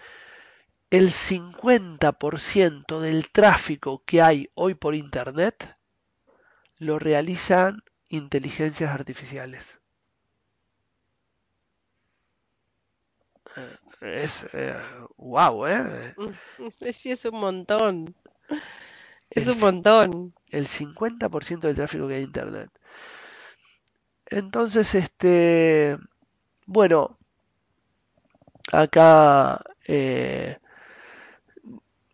[0.91, 5.79] el 50% del tráfico que hay hoy por Internet
[6.77, 9.79] lo realizan inteligencias artificiales.
[13.55, 13.77] Eh,
[14.23, 14.45] es
[15.17, 16.13] wow, ¿eh?
[16.93, 18.15] Sí, es un montón.
[19.31, 20.35] Es un montón.
[20.51, 22.69] El 50% del tráfico que hay en Internet.
[24.33, 25.97] Entonces, este,
[26.65, 27.17] bueno,
[28.71, 30.57] acá eh,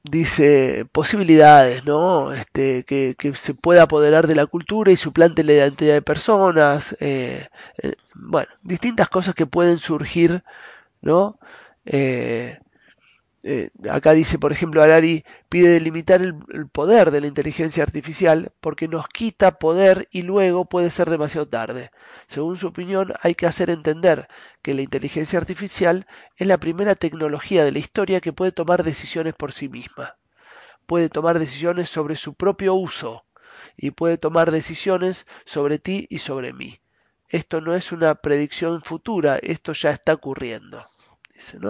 [0.04, 2.34] dice posibilidades, ¿no?
[2.34, 7.48] Este, que, se pueda apoderar de la cultura y suplante la identidad de personas, eh,
[7.82, 10.44] eh, bueno, distintas cosas que pueden surgir,
[11.02, 11.40] ¿no?
[11.86, 12.60] Eh,
[13.90, 16.36] acá dice, por ejemplo, Alari pide delimitar el,
[16.72, 21.92] poder de la inteligencia artificial porque nos quita poder y luego puede ser demasiado tarde.
[22.28, 24.28] Según su opinión, hay que hacer entender
[24.62, 29.36] que la inteligencia artificial es la primera tecnología de la historia que puede tomar decisiones
[29.36, 30.18] por sí misma.
[30.86, 33.26] Puede tomar decisiones sobre su propio uso
[33.78, 36.82] y puede tomar decisiones sobre ti y sobre mí.
[37.30, 40.84] Esto no es una predicción futura, esto ya está ocurriendo.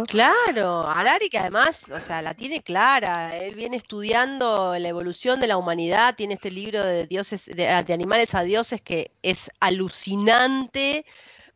[0.08, 3.38] Claro, Harari que además, o sea, la tiene clara.
[3.38, 8.34] Él viene estudiando la evolución de la humanidad, tiene este libro de dioses, de, animales
[8.34, 11.06] a dioses que es alucinante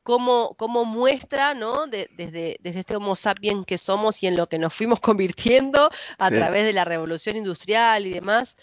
[0.03, 1.87] cómo, cómo muestra, ¿no?
[1.87, 6.29] desde, desde este Homo sapiens que somos y en lo que nos fuimos convirtiendo a
[6.29, 8.55] través de la revolución industrial y demás.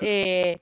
[0.00, 0.60] Eh,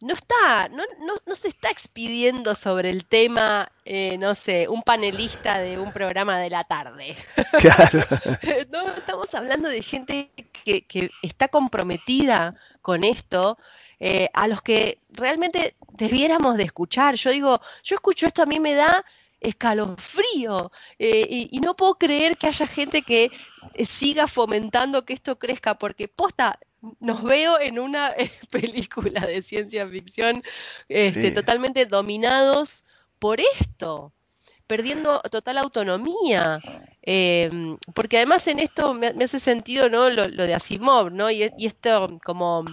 [0.00, 4.82] no está, no, no, no, se está expidiendo sobre el tema, eh, no sé, un
[4.82, 7.16] panelista de un programa de la tarde.
[7.60, 8.04] Claro.
[8.70, 10.30] no, estamos hablando de gente
[10.64, 13.58] que, que está comprometida con esto,
[13.98, 17.14] eh, a los que realmente debiéramos de escuchar.
[17.14, 19.04] Yo digo, yo escucho esto, a mí me da
[19.40, 23.30] escalofrío eh, y, y, no puedo creer que haya gente que
[23.84, 26.58] siga fomentando que esto crezca, porque posta,
[27.00, 30.42] nos veo en una eh, película de ciencia ficción
[30.88, 32.84] este, totalmente dominados
[33.18, 34.12] por esto,
[34.66, 36.60] perdiendo total autonomía.
[37.02, 40.10] Em, porque además en esto me, hace sentido ¿no?
[40.10, 41.30] Lo, de Asimov, ¿no?
[41.30, 42.64] Y, esto como,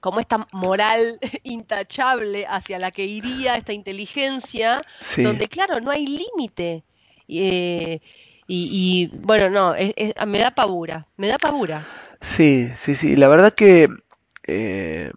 [0.00, 4.82] como esta moral intachable hacia la que iría esta inteligencia,
[5.16, 6.84] donde claro, no hay límite.
[7.28, 8.00] Eh,
[8.54, 9.74] y, bueno, no,
[10.26, 11.86] me da pavura, me da pavura.
[12.20, 13.16] Sí, sí, sí.
[13.16, 13.88] La verdad que
[14.46, 15.10] eh,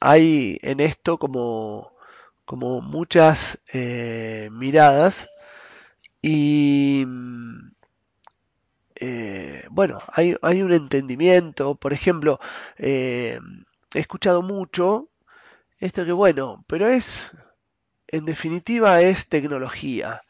[0.00, 1.92] hay en esto como,
[2.44, 5.30] como muchas eh, miradas
[6.20, 7.06] y
[8.96, 11.76] eh, bueno, hay, hay, un entendimiento.
[11.76, 12.40] Por ejemplo,
[12.76, 13.40] he
[13.94, 15.08] escuchado mucho
[15.78, 17.30] esto que bueno, pero es,
[18.08, 20.22] en definitiva, es tecnología,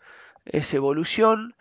[0.45, 1.57] es evolución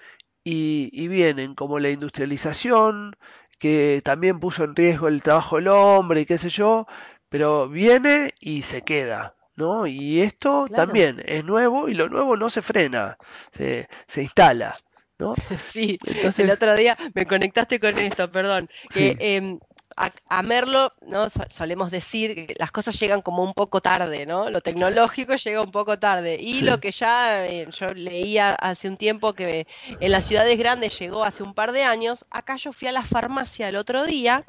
[0.50, 3.16] y, y vienen como la industrialización,
[3.60, 6.88] que también puso en riesgo el trabajo del hombre y qué sé yo,
[7.30, 9.36] pero viene y se queda.
[9.56, 9.86] ¿no?
[9.88, 13.18] Y esto también es nuevo y lo nuevo no se frena,
[13.52, 14.78] se, se instala.
[15.20, 15.36] ¿no?
[15.60, 15.98] Sí,
[16.38, 18.70] el otro día me conectaste con esto, perdón.
[18.90, 19.60] Que em,
[20.00, 21.30] a, Merlo, ¿no?
[21.30, 24.50] solemos decir que las cosas llegan como un poco tarde, ¿no?
[24.50, 26.38] Lo tecnológico llega un poco tarde.
[26.40, 29.68] Y lo que ya eh, yo leía hace un tiempo que
[30.00, 33.04] en las ciudades grandes llegó hace un par de años, acá yo fui a la
[33.04, 34.46] farmacia el otro día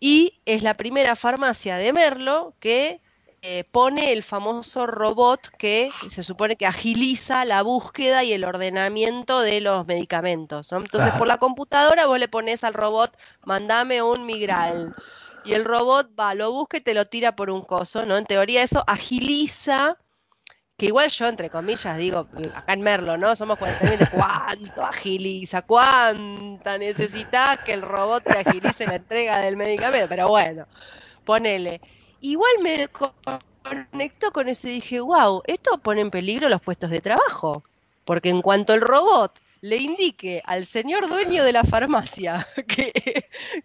[0.00, 3.00] y es la primera farmacia de Merlo que
[3.46, 9.42] eh, pone el famoso robot que se supone que agiliza la búsqueda y el ordenamiento
[9.42, 10.72] de los medicamentos.
[10.72, 14.94] Entonces, por la computadora vos le pones al robot, mandame un migral.
[15.44, 18.16] Y el robot va, lo busca y te lo tira por un coso, ¿no?
[18.16, 19.98] En teoría eso agiliza
[20.78, 23.36] que igual yo, entre comillas, digo, acá en Merlo, ¿no?
[23.36, 25.60] Somos 40.000, ¿cuánto agiliza?
[25.60, 30.08] ¿Cuánta necesitas que el robot te agilice la entrega del medicamento?
[30.08, 30.66] Pero bueno,
[31.26, 31.82] ponele
[32.30, 37.00] igual me conectó con eso y dije, wow, esto pone en peligro los puestos de
[37.00, 37.62] trabajo.
[38.04, 42.92] Porque en cuanto el robot le indique al señor dueño de la farmacia que,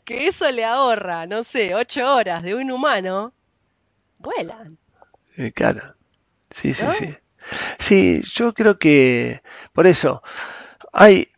[0.05, 3.33] que eso le ahorra, no sé, ocho horas de un humano,
[4.19, 4.77] vuelan.
[5.37, 5.95] Eh, claro,
[6.51, 7.15] sí, sí, sí.
[7.79, 9.41] Sí, yo creo que
[9.73, 10.21] por eso
[10.91, 11.28] hay,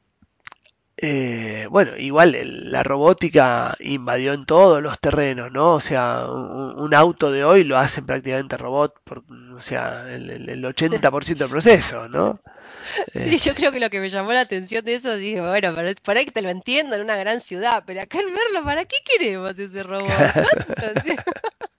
[1.01, 5.73] eh, bueno, igual la robótica invadió en todos los terrenos, ¿no?
[5.73, 9.23] O sea, un, auto de hoy lo hacen prácticamente robot, por,
[9.55, 12.39] o sea, el, el 80% del proceso, ¿no?
[13.13, 15.91] Sí, yo creo que lo que me llamó la atención de eso, dije, bueno, pero
[16.03, 18.85] por ahí que te lo entiendo en una gran ciudad, pero acá en verlo, ¿para
[18.85, 20.09] qué queremos ese robot?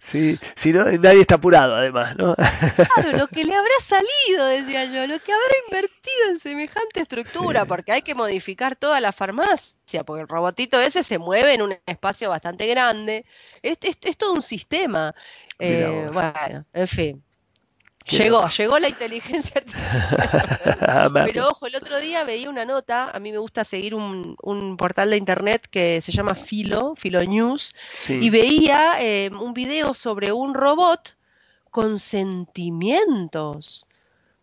[0.00, 2.34] Sí, si no, nadie está apurado además, ¿no?
[2.34, 7.64] Claro, lo que le habrá salido, decía yo, lo que habrá invertido en semejante estructura,
[7.64, 11.76] porque hay que modificar toda la farmacia, porque el robotito ese se mueve en un
[11.86, 13.24] espacio bastante grande.
[13.62, 15.14] Es, es, todo un sistema.
[15.58, 17.24] Eh, bueno, en fin.
[18.10, 21.12] Llegó, llegó la inteligencia artificial.
[21.26, 25.10] Pero ojo, el otro día veía una nota, a mí me gusta seguir un, portal
[25.10, 27.74] de internet que se llama Filo, Filo News,
[28.08, 31.16] y veía eh, un video sobre un robot
[31.70, 33.86] con sentimientos,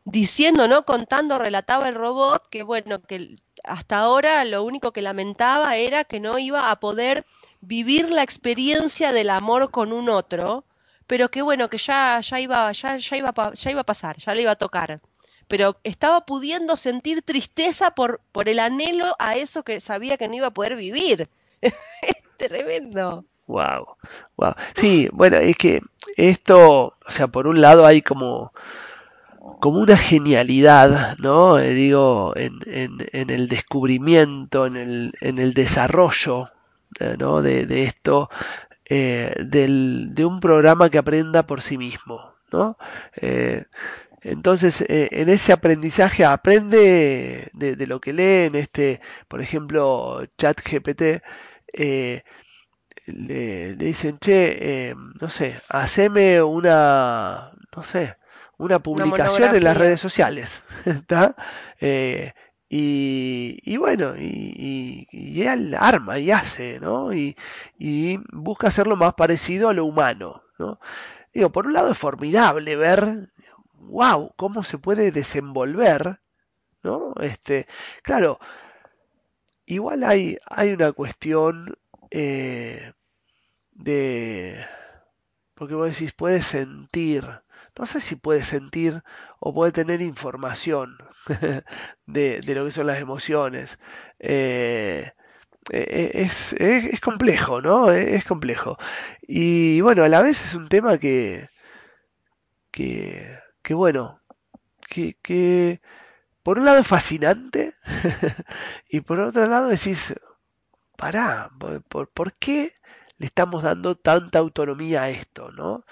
[0.06, 0.84] diciendo, ¿no?
[0.84, 6.20] Contando, relataba el robot que, bueno, que hasta ahora lo único que lamentaba era que
[6.20, 7.26] no iba a poder
[7.62, 10.64] vivir la experiencia del amor con un otro,
[11.08, 14.34] pero que bueno, que ya, ya, iba, ya, ya, iba, ya iba a pasar, ya
[14.36, 15.02] le iba a tocar.
[15.48, 20.36] Pero estaba pudiendo sentir tristeza por, por el anhelo a eso que sabía que no
[20.36, 21.30] iba a poder vivir.
[22.38, 23.26] tremendo.
[23.48, 23.96] Wow,
[24.36, 24.54] wow.
[24.76, 25.82] Sí, bueno, es que
[26.17, 28.52] esto, o sea, por un lado hay como,
[29.60, 31.58] como una genialidad, ¿no?
[31.60, 36.50] Eh, digo, en, en, en, el descubrimiento, en el, en el desarrollo,
[37.00, 37.41] eh, ¿no?
[37.41, 38.30] De, de esto,
[38.89, 42.36] eh, del, de un programa que aprenda por sí mismo.
[42.52, 42.78] ¿no?
[43.17, 43.65] Eh,
[44.21, 50.62] entonces, eh, en ese aprendizaje aprende de, lo que lee en este, por ejemplo, chat
[50.62, 51.21] GPT.
[53.08, 58.17] Le, dicen, che, no sé, haceme una, no sé,
[58.58, 60.63] una publicación en las redes sociales.
[60.86, 61.36] ¿está?
[62.70, 67.14] Y, bueno, y, y, él arma y hace, ¿no?
[67.14, 67.36] Y,
[68.32, 70.80] busca hacerlo más parecido a lo humano, ¿no?
[71.34, 73.30] Digo, por un lado es formidable ver,
[73.74, 76.20] wow, cómo se puede desenvolver,
[76.84, 77.14] ¿no?
[77.22, 77.68] Este,
[78.04, 78.40] claro,
[79.66, 81.78] igual hay, hay una cuestión
[82.12, 82.94] eh,
[83.72, 84.66] de,
[85.54, 87.26] porque vos decís, puede sentir,
[87.78, 89.04] no sé si puede sentir
[89.39, 90.97] o puede tener información
[92.06, 93.80] de, lo que son las emociones.
[94.19, 95.12] Eh,
[95.71, 97.91] eh, es, es, complejo, ¿no?
[97.91, 98.78] Es, complejo.
[99.21, 101.50] Y bueno, a la vez es un tema que,
[102.71, 104.21] que, que bueno,
[104.89, 105.82] que, que
[106.43, 107.73] por un lado es fascinante
[108.89, 110.15] y por otro lado decís,
[110.97, 111.52] pará,
[111.89, 112.73] ¿por, por, qué
[113.17, 115.84] le estamos dando tanta autonomía a esto, ¿no?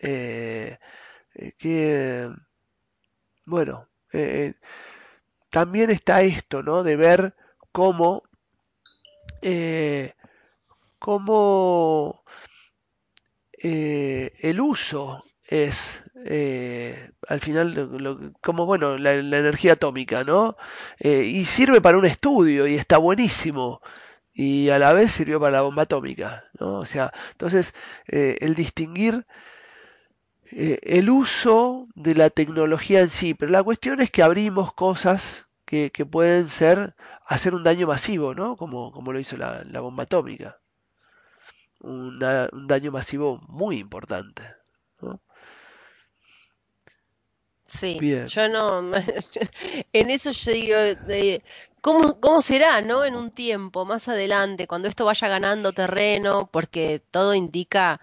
[0.00, 0.78] Eh,
[1.58, 2.28] que
[3.48, 4.54] bueno, eh,
[5.50, 6.82] también está esto, ¿no?
[6.82, 7.34] De ver
[7.72, 8.22] cómo,
[9.40, 10.12] eh,
[10.98, 12.24] cómo
[13.52, 16.02] eh, el uso es
[17.28, 20.56] al final como bueno la, energía atómica no
[20.98, 23.80] y sirve para un estudio y está buenísimo
[24.34, 27.72] y a la vez sirvió para la bomba atómica no o sea entonces
[28.08, 29.24] el distinguir
[30.52, 35.46] eh, el uso de la tecnología en sí, pero la cuestión es que abrimos cosas
[35.64, 36.94] que, pueden ser
[37.26, 38.56] hacer un daño masivo, ¿no?
[38.56, 40.58] Como, como lo hizo la, bomba atómica.
[41.80, 42.18] un
[42.66, 44.42] daño masivo muy importante.
[47.68, 48.80] Sí, yo no,
[49.92, 51.44] en eso yo digo,
[51.82, 53.04] ¿cómo, ¿cómo será, no?
[53.04, 58.00] En un tiempo, más adelante, cuando esto vaya ganando terreno, porque todo indica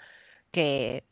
[0.51, 1.03] que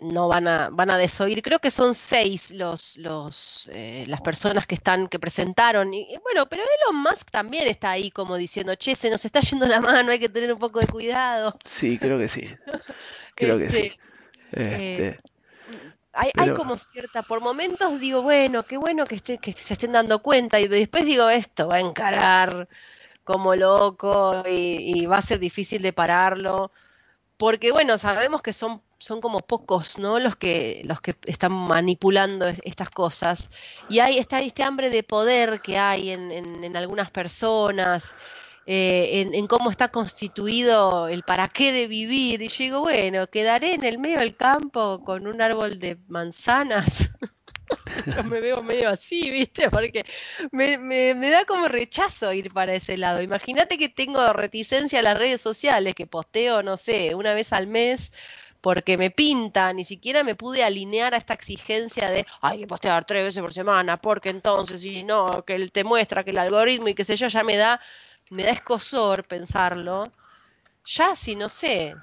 [0.00, 1.42] no van a, van a desoír.
[1.42, 5.92] Creo que son seis los, los, eh, las personas que están, que presentaron.
[5.92, 9.66] Y, bueno, pero Elon Musk también está ahí como diciendo, che, se nos está yendo
[9.66, 11.56] la mano, hay que tener un poco de cuidado.
[11.64, 12.48] Sí, creo que sí.
[13.36, 13.92] Creo que sí.
[14.52, 15.30] Este, este
[16.12, 19.92] hay, hay, como cierta, por momentos digo, bueno, qué bueno que, esté, que se estén
[19.92, 22.68] dando cuenta, y después digo, esto va a encarar
[23.24, 26.72] como loco y, y va a ser difícil de pararlo,
[27.38, 30.18] porque bueno, sabemos que son son como pocos, ¿no?
[30.20, 33.48] Los que, los que están manipulando estas cosas.
[33.88, 38.14] Y hay está este hambre de poder que hay en, en, algunas personas,
[38.66, 42.42] eh, en, cómo está constituido el para qué de vivir.
[42.42, 47.10] Y yo digo, bueno, quedaré en el medio del campo con un árbol de manzanas.
[48.28, 49.70] Me veo medio así, ¿viste?
[49.70, 50.04] Porque
[50.50, 53.22] me, me, me, da como rechazo ir para ese lado.
[53.22, 57.68] Imagínate que tengo reticencia a las redes sociales, que posteo, no sé, una vez al
[57.68, 58.10] mes
[58.60, 63.04] porque me pinta, ni siquiera me pude alinear a esta exigencia de hay que postear
[63.04, 66.88] tres veces por semana, porque entonces, si no, que él te muestra que el algoritmo
[66.88, 67.80] y qué sé yo, ya me da,
[68.30, 70.10] me da escosor pensarlo.
[70.84, 71.94] Ya si no sé,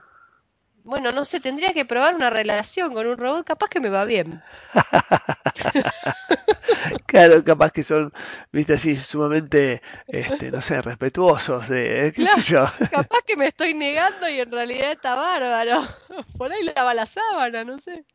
[0.88, 4.06] bueno, no sé, tendría que probar una relación con un robot, capaz que me va
[4.06, 4.42] bien.
[7.06, 8.14] claro, capaz que son,
[8.54, 12.66] viste así, sumamente, este, no sé, respetuosos de, qué sé yo.
[12.92, 15.86] capaz que me estoy negando y en realidad está bárbaro.
[16.38, 18.06] Por ahí lava la sábana, no sé.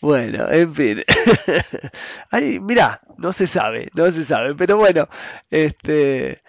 [0.00, 1.04] Bueno, en fin.
[2.30, 5.06] Ahí, mirá, no se sabe, no se sabe, pero bueno,
[5.50, 6.42] este,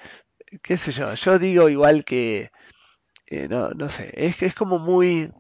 [0.62, 2.53] qué sé yo, yo digo igual que,
[3.28, 5.32] eh, no, no sé, es que es como muy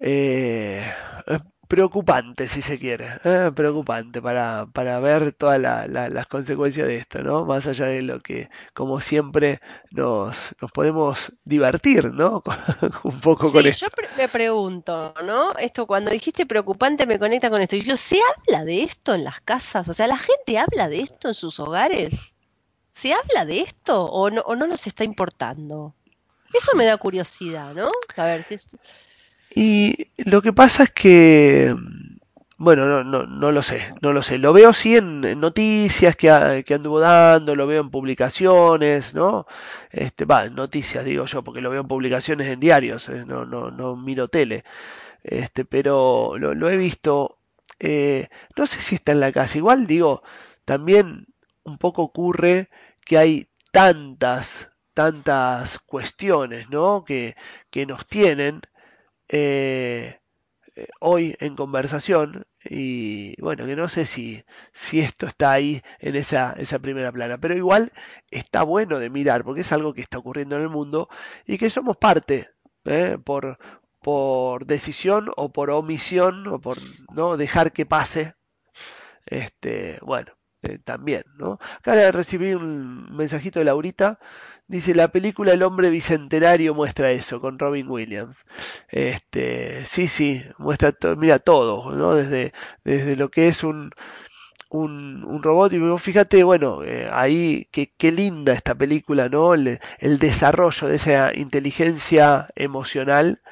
[0.00, 0.84] eh,
[1.66, 7.44] preocupante, si se quiere, eh, preocupante para, para ver todas las consecuencias de esto, ¿no?
[7.44, 9.60] Más allá de lo que, como siempre,
[9.90, 12.42] nos, nos podemos divertir, ¿no?
[13.02, 13.86] Un poco con esto.
[13.86, 15.52] Yo me pregunto, ¿no?
[15.58, 17.76] Esto, cuando dijiste preocupante, me conecta con esto.
[17.76, 19.88] Y yo, ¿se habla de esto en las casas?
[19.88, 22.35] O sea, ¿la gente habla de esto en sus hogares?
[22.96, 25.94] ¿Se habla de esto o no, no nos está importando?
[26.54, 27.90] Eso me da curiosidad, ¿no?
[28.16, 28.56] A ver si
[29.54, 31.76] Y lo que pasa es que,
[32.56, 34.38] bueno, no, no, no lo sé, no lo sé.
[34.38, 39.46] Lo veo sí en, noticias que, anduvo dando, lo veo en publicaciones, ¿no?
[39.90, 43.70] Este, va, noticias digo yo, porque lo veo en publicaciones en diarios, eh, no, no,
[43.70, 44.64] no miro tele.
[45.22, 47.40] Este, pero lo, lo he visto,
[47.78, 49.58] eh, no sé si está en la casa.
[49.58, 50.22] Igual digo,
[50.64, 51.26] también
[51.66, 52.70] un poco ocurre
[53.06, 57.04] que hay tantas, tantas cuestiones, ¿no?
[57.04, 57.36] Que,
[57.70, 58.62] que nos tienen
[59.28, 60.20] eh,
[60.76, 66.16] eh, hoy en conversación y bueno, que no sé si, si esto está ahí en
[66.16, 67.92] esa, esa primera plana, pero igual
[68.30, 71.08] está bueno de mirar porque es algo que está ocurriendo en el mundo
[71.46, 72.50] y que somos parte,
[72.84, 73.18] ¿eh?
[73.24, 73.58] por,
[74.02, 76.78] por decisión o por omisión o por
[77.14, 78.34] no dejar que pase.
[79.26, 80.32] Este, bueno,
[80.62, 81.58] este, también, ¿no?
[81.78, 84.18] Acá recibí un mensajito de Laurita.
[84.68, 88.36] Dice, la película El hombre bicentenario muestra eso, con Robin Williams.
[88.88, 92.14] Este, sí, sí, muestra mira todo, ¿no?
[92.14, 92.52] Desde,
[92.84, 93.92] desde lo que es un,
[94.70, 95.72] un, un robot.
[95.72, 99.54] Y fíjate, bueno, eh, ahí qué, linda esta película, ¿no?
[99.54, 103.42] El, el, desarrollo de esa inteligencia emocional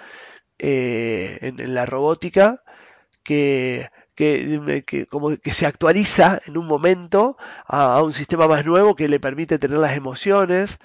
[0.59, 2.63] eh, en la robótica
[3.25, 7.37] que que, como que se actualiza en un momento
[7.67, 10.79] a, un sistema más nuevo que le permite tener las emociones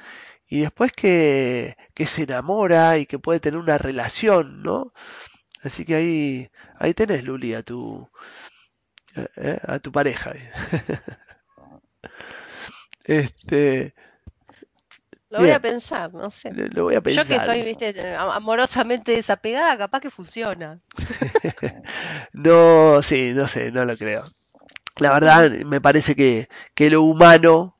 [0.47, 4.93] y después que, que se enamora y que puede tener una relación, ¿no?
[5.63, 8.09] Así que ahí, ahí tenés, Luli, a tu,
[9.15, 10.33] eh, eh, a tu pareja.
[13.03, 13.93] este,
[15.29, 16.51] lo voy a pensar, no sé.
[16.53, 17.25] Lo voy a pensar.
[17.25, 20.79] Yo que soy, viste, amorosamente desapegada, capaz que funciona.
[22.33, 24.25] no, sí, no sé, no lo creo.
[24.97, 27.75] La verdad, me parece que, que lo humano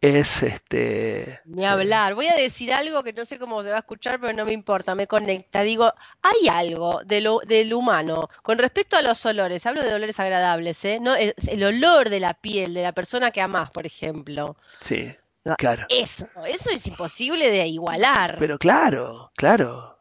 [0.00, 1.40] es este.
[1.44, 2.14] Ni hablar.
[2.14, 4.52] Voy a decir algo que no sé cómo se va a escuchar, pero no me
[4.52, 5.62] importa, me conecta.
[5.62, 9.66] Digo, hay algo de lo, del humano con respecto a los olores.
[9.66, 10.98] Hablo de olores agradables, ¿eh?
[11.00, 14.56] No, el, el olor de la piel de la persona que amás, por ejemplo.
[14.80, 15.14] Sí.
[15.54, 15.86] Claro.
[15.88, 18.36] Eso, eso es imposible de igualar.
[18.38, 19.98] Pero claro, claro,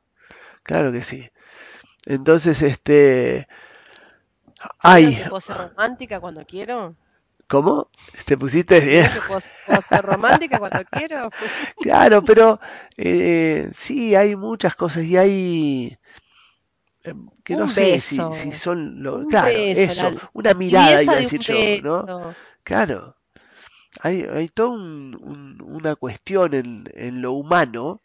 [0.64, 1.30] claro que sí.
[2.06, 3.48] Entonces, este,
[4.80, 5.16] hay.
[5.30, 6.96] ¿Puedo ser romántica cuando quiero?
[7.48, 7.90] ¿Cómo?
[8.26, 9.10] ¿Te pusiste bien?
[9.28, 11.30] ¿Puedo, ser romántica cuando quiero?
[11.82, 12.60] Claro, pero
[12.98, 15.98] eh, sí, hay muchas cosas y hay
[17.04, 18.18] eh, que no sé si,
[18.52, 22.36] son lo, claro, eso, una mirada iba a decir yo, ¿no?
[22.64, 23.16] Claro.
[24.02, 28.02] Hay, hay toda una cuestión en, en lo humano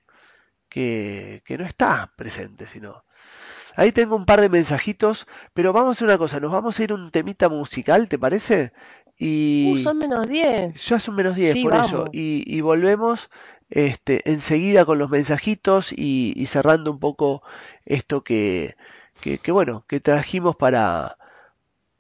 [0.69, 3.05] que, que no está presente, sino
[3.77, 6.83] Ahí tengo un par de mensajitos, pero vamos a hacer una cosa, nos vamos a
[6.83, 8.73] ir un temita musical, ¿te parece?
[9.19, 10.75] Y uh, son menos 10.
[10.87, 12.07] Ya son menos 10, por eso.
[12.13, 13.31] Y, volvemos
[13.69, 17.43] este, enseguida con los mensajitos y, cerrando un poco
[17.85, 18.77] esto que,
[19.21, 21.17] que, bueno, que trajimos para,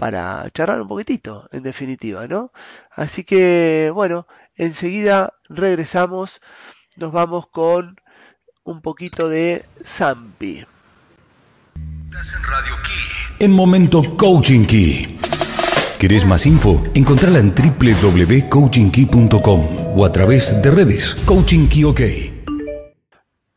[0.01, 2.53] para charlar un poquitito, en definitiva, ¿no?
[2.90, 4.26] Así que, bueno,
[4.57, 6.40] enseguida regresamos,
[6.96, 8.01] nos vamos con
[8.64, 10.61] un poquito de Zampi.
[10.61, 10.66] En
[12.14, 13.36] Radio Key.
[13.40, 15.18] En Momento Coaching Key.
[15.98, 16.82] ¿Querés más info?
[16.94, 22.01] Encontrala en www.coachingkey.com o a través de redes Coaching Key OK.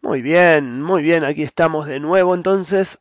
[0.02, 3.00] Muy bien, muy bien, aquí estamos de nuevo entonces.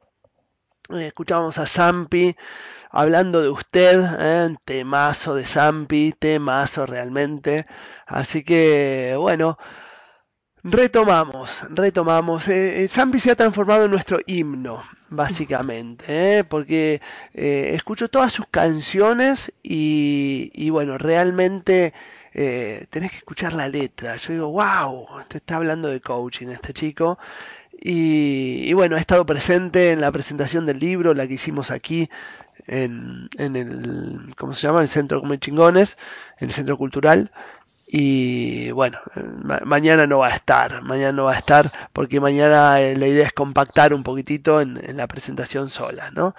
[0.91, 2.37] Eh, escuchamos a Zampi
[2.93, 4.57] hablando de usted, ¿eh?
[4.65, 7.67] temazo de Zampi, temazo realmente.
[8.07, 9.59] Así que, bueno,
[10.63, 12.49] retomamos, retomamos.
[12.49, 14.83] Eh, Zampi se ha transformado en nuestro himno
[15.13, 16.45] básicamente, ¿eh?
[16.45, 17.01] porque
[17.35, 21.93] eh, escucho todas sus canciones y, bueno, realmente
[22.35, 24.17] eh, tenés que escuchar la letra.
[24.17, 27.19] Yo digo, wow, te está hablando de coaching este chico.
[27.85, 32.09] Y, bueno, ha estado presente en la presentación del libro, la que hicimos aquí
[32.67, 34.83] en, en el, ¿cómo se llama?
[34.83, 35.97] El Centro Come Chingones,
[36.39, 37.31] en el Centro Cultural.
[37.95, 38.99] Y bueno,
[39.67, 43.27] mañana no va a estar, mañana no va a estar porque mañana eh, la idea
[43.27, 46.35] es compactar un poquitito en, la presentación sola, ¿no?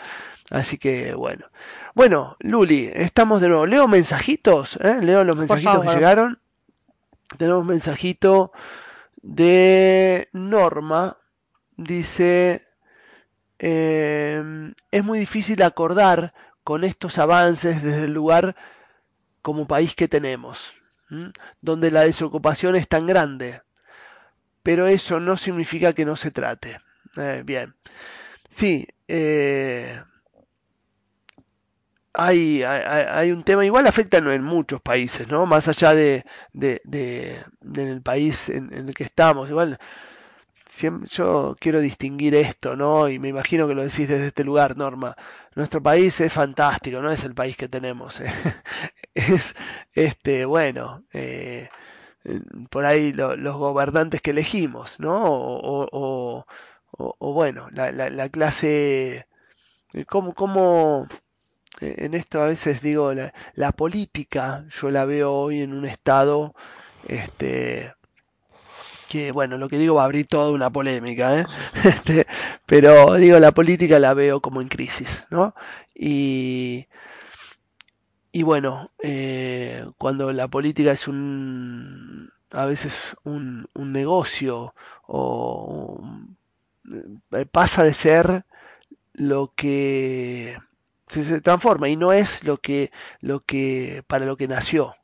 [0.49, 1.45] Así que bueno.
[1.93, 3.67] Bueno, Luli, estamos de nuevo.
[3.67, 4.97] Leo mensajitos, ¿eh?
[5.03, 6.39] Leo los mensajitos que llegaron.
[7.37, 8.51] Tenemos mensajito
[9.21, 11.17] de Norma.
[11.77, 12.65] Dice,
[13.59, 14.02] em,
[14.93, 16.33] es muy difícil acordar
[16.63, 18.55] con estos avances desde el lugar
[19.41, 20.73] como país que tenemos
[21.61, 23.61] donde la desocupación es tan grande.
[24.61, 26.79] Pero eso no significa que no se trate.
[27.17, 27.75] Eh, bien.
[28.49, 29.99] Sí, eh,
[32.13, 32.63] hay,
[33.31, 35.45] un tema, igual afecta en muchos países, ¿no?
[35.45, 36.23] Más allá de,
[36.53, 39.49] de, del país en, en, el que estamos.
[39.49, 39.79] Igual
[40.81, 43.09] yo quiero distinguir esto, ¿no?
[43.09, 45.15] Y me imagino que lo decís desde este lugar, Norma.
[45.55, 48.19] Nuestro país es fantástico, no es el país que tenemos.
[48.21, 48.31] ¿eh?
[49.13, 49.55] es,
[49.93, 51.69] este, bueno, eh,
[52.69, 55.21] por ahí los gobernantes que elegimos, ¿no?
[55.25, 56.45] O,
[57.19, 59.27] bueno, la, la, clase,
[60.07, 61.07] ¿cómo, cómo,
[61.81, 66.53] en esto a veces digo, la, la política, yo la veo hoy en un estado,
[67.07, 67.93] este,
[69.13, 71.45] que bueno, lo que digo va a abrir toda una polémica, ¿eh?
[71.85, 72.25] Este,
[72.65, 75.53] pero digo, la política la veo como en crisis, ¿no?
[75.93, 76.87] Y,
[78.31, 84.73] y bueno, eh, cuando la política es un, a veces un, un negocio
[85.05, 86.03] o
[87.33, 88.45] eh, pasa de ser
[89.13, 90.57] lo que
[91.07, 94.95] se, transforma y no es lo que, lo que, para lo que nació,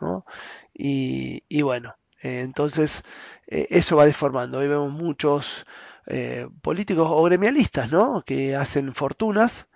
[0.00, 0.26] ¿no?
[0.74, 3.02] Y, y bueno, entonces
[3.46, 4.58] eh, eso va deformando.
[4.58, 5.66] Hoy vemos muchos
[6.06, 8.22] eh, políticos o gremialistas, ¿no?
[8.22, 9.66] Que hacen fortunas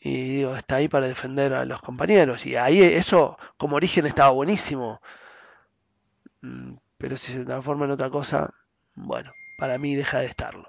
[0.00, 2.46] y digo, está ahí para defender a los compañeros.
[2.46, 5.00] Y ahí eso como origen estaba buenísimo.
[6.42, 8.52] Mm, pero si se transforma en otra cosa,
[8.94, 10.68] bueno, para mí deja de estarlo.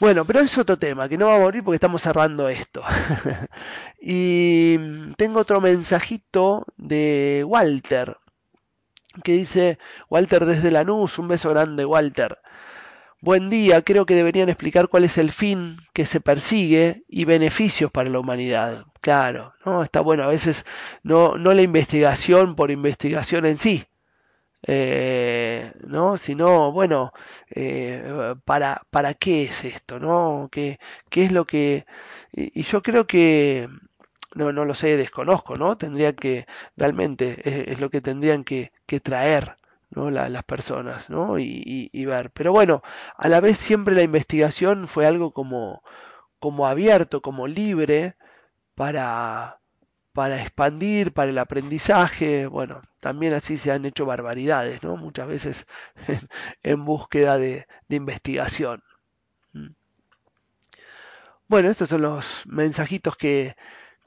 [0.00, 2.82] Bueno, pero es otro tema, que no va a morir porque estamos cerrando esto.
[4.00, 8.16] y mm, tengo otro mensajito de Walter
[9.24, 9.78] que dice
[10.10, 12.38] Walter desde Lanús, un beso grande Walter.
[13.20, 17.90] Buen día, creo que deberían explicar cuál es el fin que se persigue y beneficios
[17.90, 18.86] para la humanidad.
[19.00, 19.82] Claro, ¿no?
[19.82, 20.64] Está bueno, a veces
[21.02, 23.84] no, no la investigación por investigación en sí,
[24.66, 26.16] eh, ¿no?
[26.18, 27.12] Sino, bueno,
[27.50, 29.98] eh, para, ¿para qué es esto?
[29.98, 30.48] ¿no?
[30.50, 30.78] ¿Qué,
[31.10, 31.86] qué es lo que...
[32.32, 33.68] y yo creo que
[34.34, 35.76] no, no lo sé, desconozco, ¿no?
[35.78, 39.56] Tendría que, realmente, es, lo que tendrían que, que traer,
[39.90, 40.10] ¿no?
[40.10, 41.38] las personas, ¿no?
[41.38, 42.30] Y, y, ver.
[42.32, 42.82] Pero bueno,
[43.16, 45.82] a la vez siempre la investigación fue algo como,
[46.38, 48.16] como abierto, como libre
[48.74, 49.60] para,
[50.12, 52.46] para expandir, para el aprendizaje.
[52.46, 54.96] Bueno, también así se han hecho barbaridades, ¿no?
[54.96, 55.66] Muchas veces
[56.62, 58.82] en, búsqueda de, de investigación.
[59.52, 59.68] ¿Mm?
[61.48, 63.56] Bueno, estos son los mensajitos que,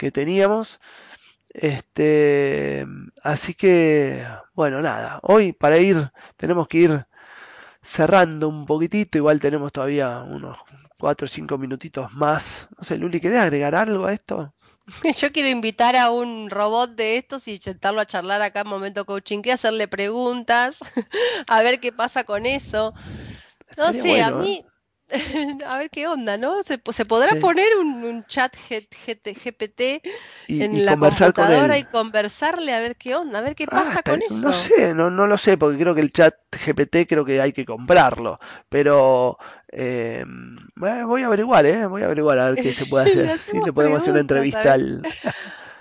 [0.01, 0.79] que teníamos.
[1.49, 2.87] Este,
[3.21, 4.25] así que,
[4.55, 7.05] bueno, nada, hoy para ir, tenemos que ir
[7.83, 10.57] cerrando un poquitito, igual tenemos todavía unos
[10.97, 12.67] 4 o 5 minutitos más.
[12.75, 14.55] No sé, Luli, ¿querés agregar algo a esto?
[15.19, 19.05] Yo quiero invitar a un robot de estos y sentarlo a charlar acá en Momento
[19.05, 20.79] Coaching, que hacerle preguntas,
[21.47, 22.95] a ver qué pasa con eso.
[23.77, 24.47] No sé, a bueno, ¿eh?
[24.47, 24.65] mí,
[25.65, 26.63] a ver qué onda, ¿no?
[26.63, 27.37] ¿Se, se podrá Sí.
[27.37, 30.01] poner un, un chat G- GPT
[30.47, 33.67] Y, en y la con computadora y conversarle a ver qué onda, a ver qué
[33.73, 34.51] Ah, pasa con no eso?
[34.53, 37.65] sé, no, no lo sé, porque creo que el chat GPT creo que hay que
[37.65, 38.39] comprarlo.
[38.69, 39.37] Pero
[39.71, 41.85] eh, eh, voy a averiguar, ¿eh?
[41.85, 43.31] Voy a averiguar a ver qué se puede hacer.
[43.33, 45.07] Hacemos le podemos hacer una entrevista ver, al...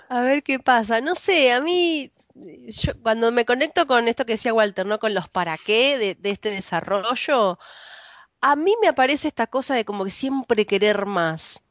[0.09, 1.01] a ver qué pasa.
[1.01, 4.99] No sé, a mí, yo, cuando me conecto con esto que decía Walter, ¿no?
[4.99, 7.59] Con los para qué de, de este desarrollo,
[8.41, 11.61] a mí me aparece esta cosa de como que siempre querer más.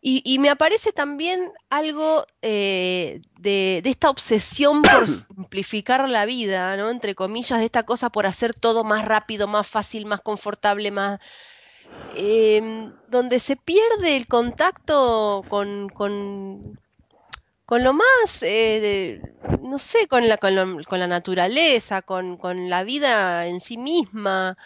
[0.00, 6.76] Y, y me aparece también algo eh, de, de esta obsesión por simplificar la vida,
[6.76, 6.90] ¿no?
[6.90, 11.20] Entre comillas, de esta cosa por hacer todo más rápido, más fácil, más confortable, más...
[12.08, 16.78] em, donde se pierde el contacto con, con,
[17.66, 22.36] con lo más, eh, de- no sé, con la, con lo- con la naturaleza, con,
[22.38, 24.56] con la vida en sí misma.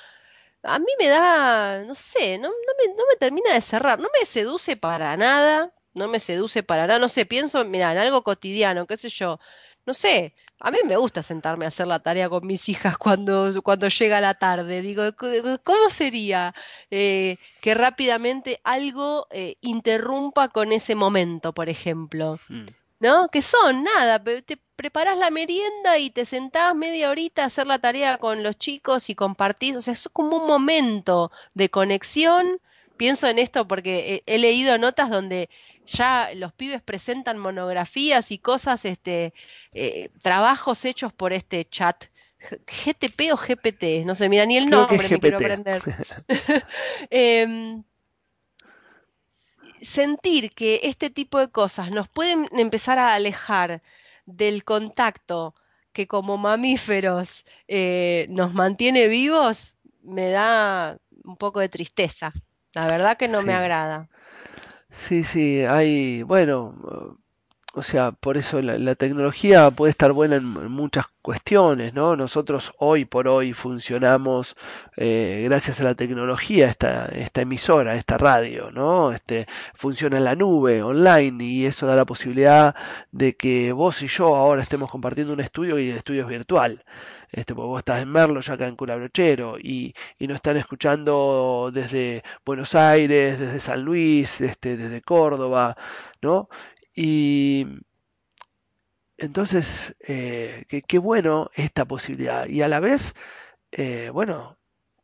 [0.65, 5.17] A mí me da, no sé, no, me, termina de cerrar, no me seduce para
[5.17, 9.09] nada, no me seduce para nada, no sé, pienso, mira, en algo cotidiano, qué sé
[9.09, 9.41] yo,
[9.87, 13.51] no sé, a mí me gusta sentarme a hacer la tarea con mis hijas cuando,
[13.65, 16.55] cuando llega la tarde, digo, "C- ¿cómo sería
[16.91, 22.39] eh, que rápidamente algo eh, interrumpa con ese momento, por ejemplo?
[22.49, 22.67] Mm.
[23.03, 23.29] ¿No?
[23.29, 27.81] Que son nada, te preparás la merienda y te sentás media horita a hacer la
[27.81, 32.61] tarea con los chicos y compartís, o sea, es como un momento de conexión.
[32.97, 35.51] Pienso en esto porque he, he leído notas donde
[35.85, 39.35] ya los pibes presentan monografías y cosas, este,
[39.75, 42.05] eh, trabajos hechos por este chat.
[42.41, 45.81] GTP o GPT, no sé, mira, ni el Creo nombre me quiero aprender.
[47.11, 47.85] Em,
[49.83, 53.83] sentir que este tipo de cosas nos pueden empezar a alejar
[54.27, 55.55] del contacto
[55.93, 62.33] que como mamíferos eh, nos mantiene vivos, me da un poco de tristeza.
[62.75, 64.09] La verdad que no me agrada.
[64.97, 67.19] sí, sí, hay, bueno,
[67.75, 72.17] O sea, por eso la, la tecnología puede estar buena en, muchas cuestiones, ¿no?
[72.17, 74.57] Nosotros hoy por hoy funcionamos
[74.97, 79.13] eh, gracias a la tecnología, esta, esta emisora, esta radio, ¿no?
[79.13, 82.75] Este, funciona en la nube, online, y eso da la posibilidad
[83.11, 86.85] de que vos y yo ahora estemos compartiendo un estudio y el estudio es virtual.
[87.33, 91.71] Este, porque vos estás en Merlo, yo acá en Culabrochero, y, y nos están escuchando
[91.73, 95.77] desde Buenos Aires, desde San Luis, este, desde Córdoba,
[96.21, 96.49] ¿no?
[96.95, 97.67] Y
[99.17, 102.47] entonces, eh, qué, bueno esta posibilidad.
[102.47, 103.15] Y a la vez,
[103.71, 104.59] eh, bueno,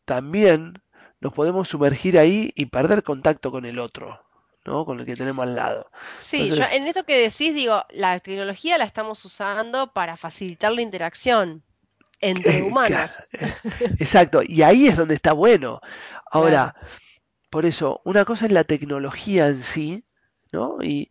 [0.04, 0.82] también
[1.20, 4.20] nos podemos sumergir ahí y perder contacto con el otro,
[4.64, 4.84] ¿no?
[4.84, 5.90] Con el que tenemos al lado.
[6.16, 10.82] Sí, yo en esto que decís, digo, la tecnología la estamos usando para facilitar la
[10.82, 11.62] interacción
[12.20, 13.28] entre humanos.
[13.98, 14.42] exacto.
[14.44, 15.80] Y ahí es donde está bueno.
[15.80, 16.22] Claro.
[16.30, 16.74] Ahora,
[17.50, 20.04] por eso, una cosa es la tecnología en sí,
[20.52, 20.78] ¿no?
[20.82, 21.10] Y,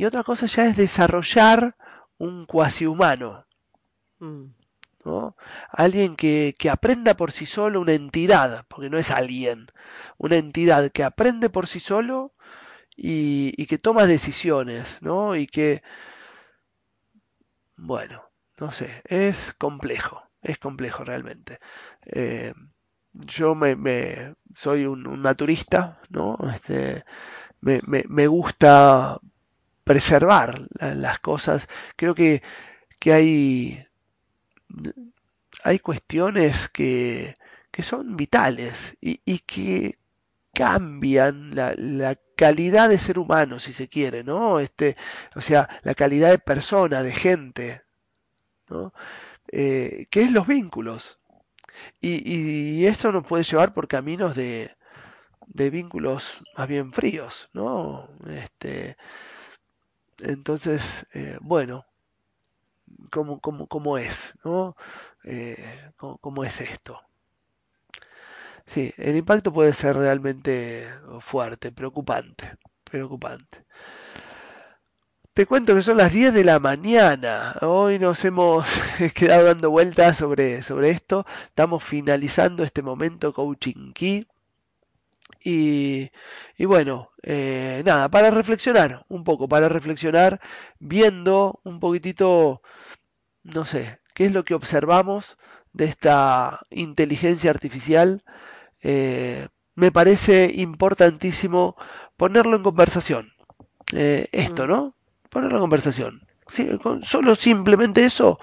[0.00, 1.76] y otra cosa ya es desarrollar
[2.18, 3.46] un cuasi humano.
[4.20, 4.46] Mm,
[5.04, 5.36] ¿no?
[5.72, 9.68] Alguien que, que aprenda por sí solo, una entidad, porque no es alguien,
[10.18, 12.34] una entidad que aprende por sí solo
[12.96, 15.36] y, y que toma decisiones, ¿no?
[15.36, 15.82] Y que,
[17.76, 18.22] bueno,
[18.58, 21.58] no sé, es complejo, es complejo realmente.
[22.06, 22.52] Eh,
[23.12, 26.38] yo me, me- soy un, un naturista, ¿no?
[26.54, 27.04] Este,
[27.62, 29.20] me, me- me gusta
[29.90, 30.48] preservar
[30.80, 31.68] la- las cosas.
[31.96, 32.42] Creo que,
[33.00, 33.86] que hay
[35.64, 37.36] hay cuestiones que,
[37.70, 39.98] que son vitales y, y que
[40.54, 44.60] cambian la, la calidad de ser humano, si se quiere, ¿no?
[44.60, 44.96] Este,
[45.36, 47.82] o sea, la calidad de persona, de gente,
[48.70, 48.94] ¿no?
[49.52, 51.18] Eh, que es los vínculos.
[52.00, 52.22] Y,
[52.82, 54.72] y eso nos puede llevar por caminos de,
[55.48, 58.08] de vínculos más bien fríos, ¿no?
[58.28, 58.96] Este,
[60.22, 61.84] entonces, eh, bueno,
[63.10, 64.76] ¿cómo, cómo, cómo es, ¿no?
[65.24, 67.00] Eh, ¿cómo, es esto?
[68.66, 70.88] Sí, el impacto puede ser realmente
[71.20, 73.64] fuerte, preocupante, preocupante.
[75.34, 77.56] Te cuento que son las 10 de la mañana.
[77.62, 78.66] Hoy nos hemos
[79.14, 81.24] quedado dando vueltas sobre, sobre esto.
[81.46, 84.26] Estamos finalizando este momento Coaching Key.
[85.42, 86.10] Y,
[86.56, 90.40] y bueno, eh, nada, para reflexionar un poco, para reflexionar
[90.78, 92.62] viendo un poquitito,
[93.42, 95.38] no sé, qué es lo que observamos
[95.72, 98.22] de esta inteligencia artificial.
[98.82, 101.76] Eh, me parece importantísimo
[102.16, 103.32] ponerlo en conversación.
[103.92, 104.68] Eh, esto, mm.
[104.68, 104.94] ¿no?
[105.30, 106.26] Ponerlo en conversación.
[106.82, 108.38] con solo simplemente eso,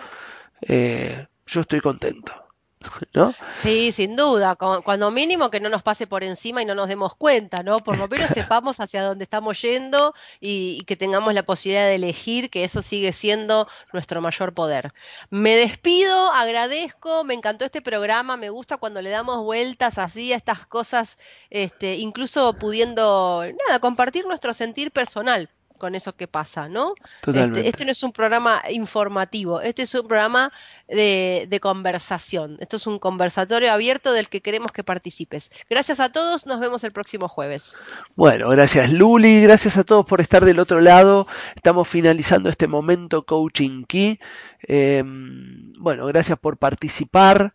[0.62, 2.47] yo estoy contento.
[3.14, 3.34] ¿no?
[3.56, 4.56] Sí, sin duda.
[4.56, 7.80] Cuando mínimo que no nos pase por encima y no nos demos cuenta, ¿no?
[7.80, 12.50] Por lo menos sepamos hacia dónde estamos yendo y, que tengamos la posibilidad de elegir,
[12.50, 14.94] que eso sigue siendo nuestro mayor poder.
[15.30, 20.38] Me despido, agradezco, me encantó este programa, me gusta cuando le damos vueltas así a
[20.38, 21.18] estas cosas,
[21.50, 26.94] este, incluso pudiendo, nada, compartir nuestro sentir personal con eso que pasa, ¿no?
[27.26, 30.52] Este, este, no es un programa informativo, este es un programa
[30.88, 32.58] de, conversación.
[32.60, 35.50] Esto es un conversatorio abierto del que queremos que participes.
[35.70, 37.78] Gracias a todos, nos vemos el próximo jueves.
[38.16, 41.28] Bueno, gracias Luli, gracias a todos por estar del otro lado.
[41.56, 44.20] Estamos finalizando este momento Coaching Key.
[44.62, 47.54] Em, bueno, gracias por participar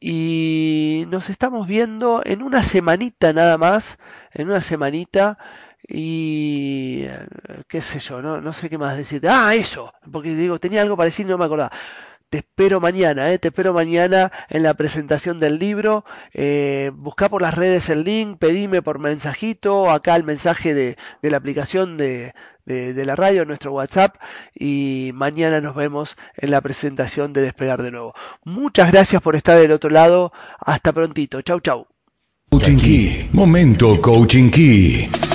[0.00, 3.98] y nos estamos viendo en una semanita nada más,
[4.32, 5.36] en una semanita.
[5.92, 7.06] Y
[7.66, 9.28] qué sé yo, no, no sé qué más decirte.
[9.28, 11.72] Ah, eso, porque digo, tenía algo parecido y no me acordaba.
[12.28, 16.04] Te espero mañana, eh, te espero mañana en la presentación del libro.
[16.32, 21.30] Eh, busca por las redes el link, pedime por mensajito, acá el mensaje de, de
[21.30, 22.34] la aplicación de,
[22.64, 24.14] de, de, la radio, nuestro WhatsApp.
[24.54, 28.14] Y mañana nos vemos en la presentación de Despegar de nuevo.
[28.44, 30.32] Muchas gracias por estar del otro lado.
[30.60, 31.42] Hasta prontito.
[31.42, 31.88] Chau, chau.
[32.48, 33.30] Coaching Key.
[33.32, 35.29] Momento Coaching Key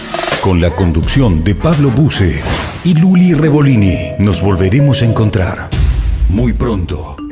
[0.45, 2.43] con la conducción de Pablo Buse
[2.83, 4.11] y Luli Revolini.
[4.19, 5.69] Nos volveremos a encontrar
[6.29, 7.24] muy pronto.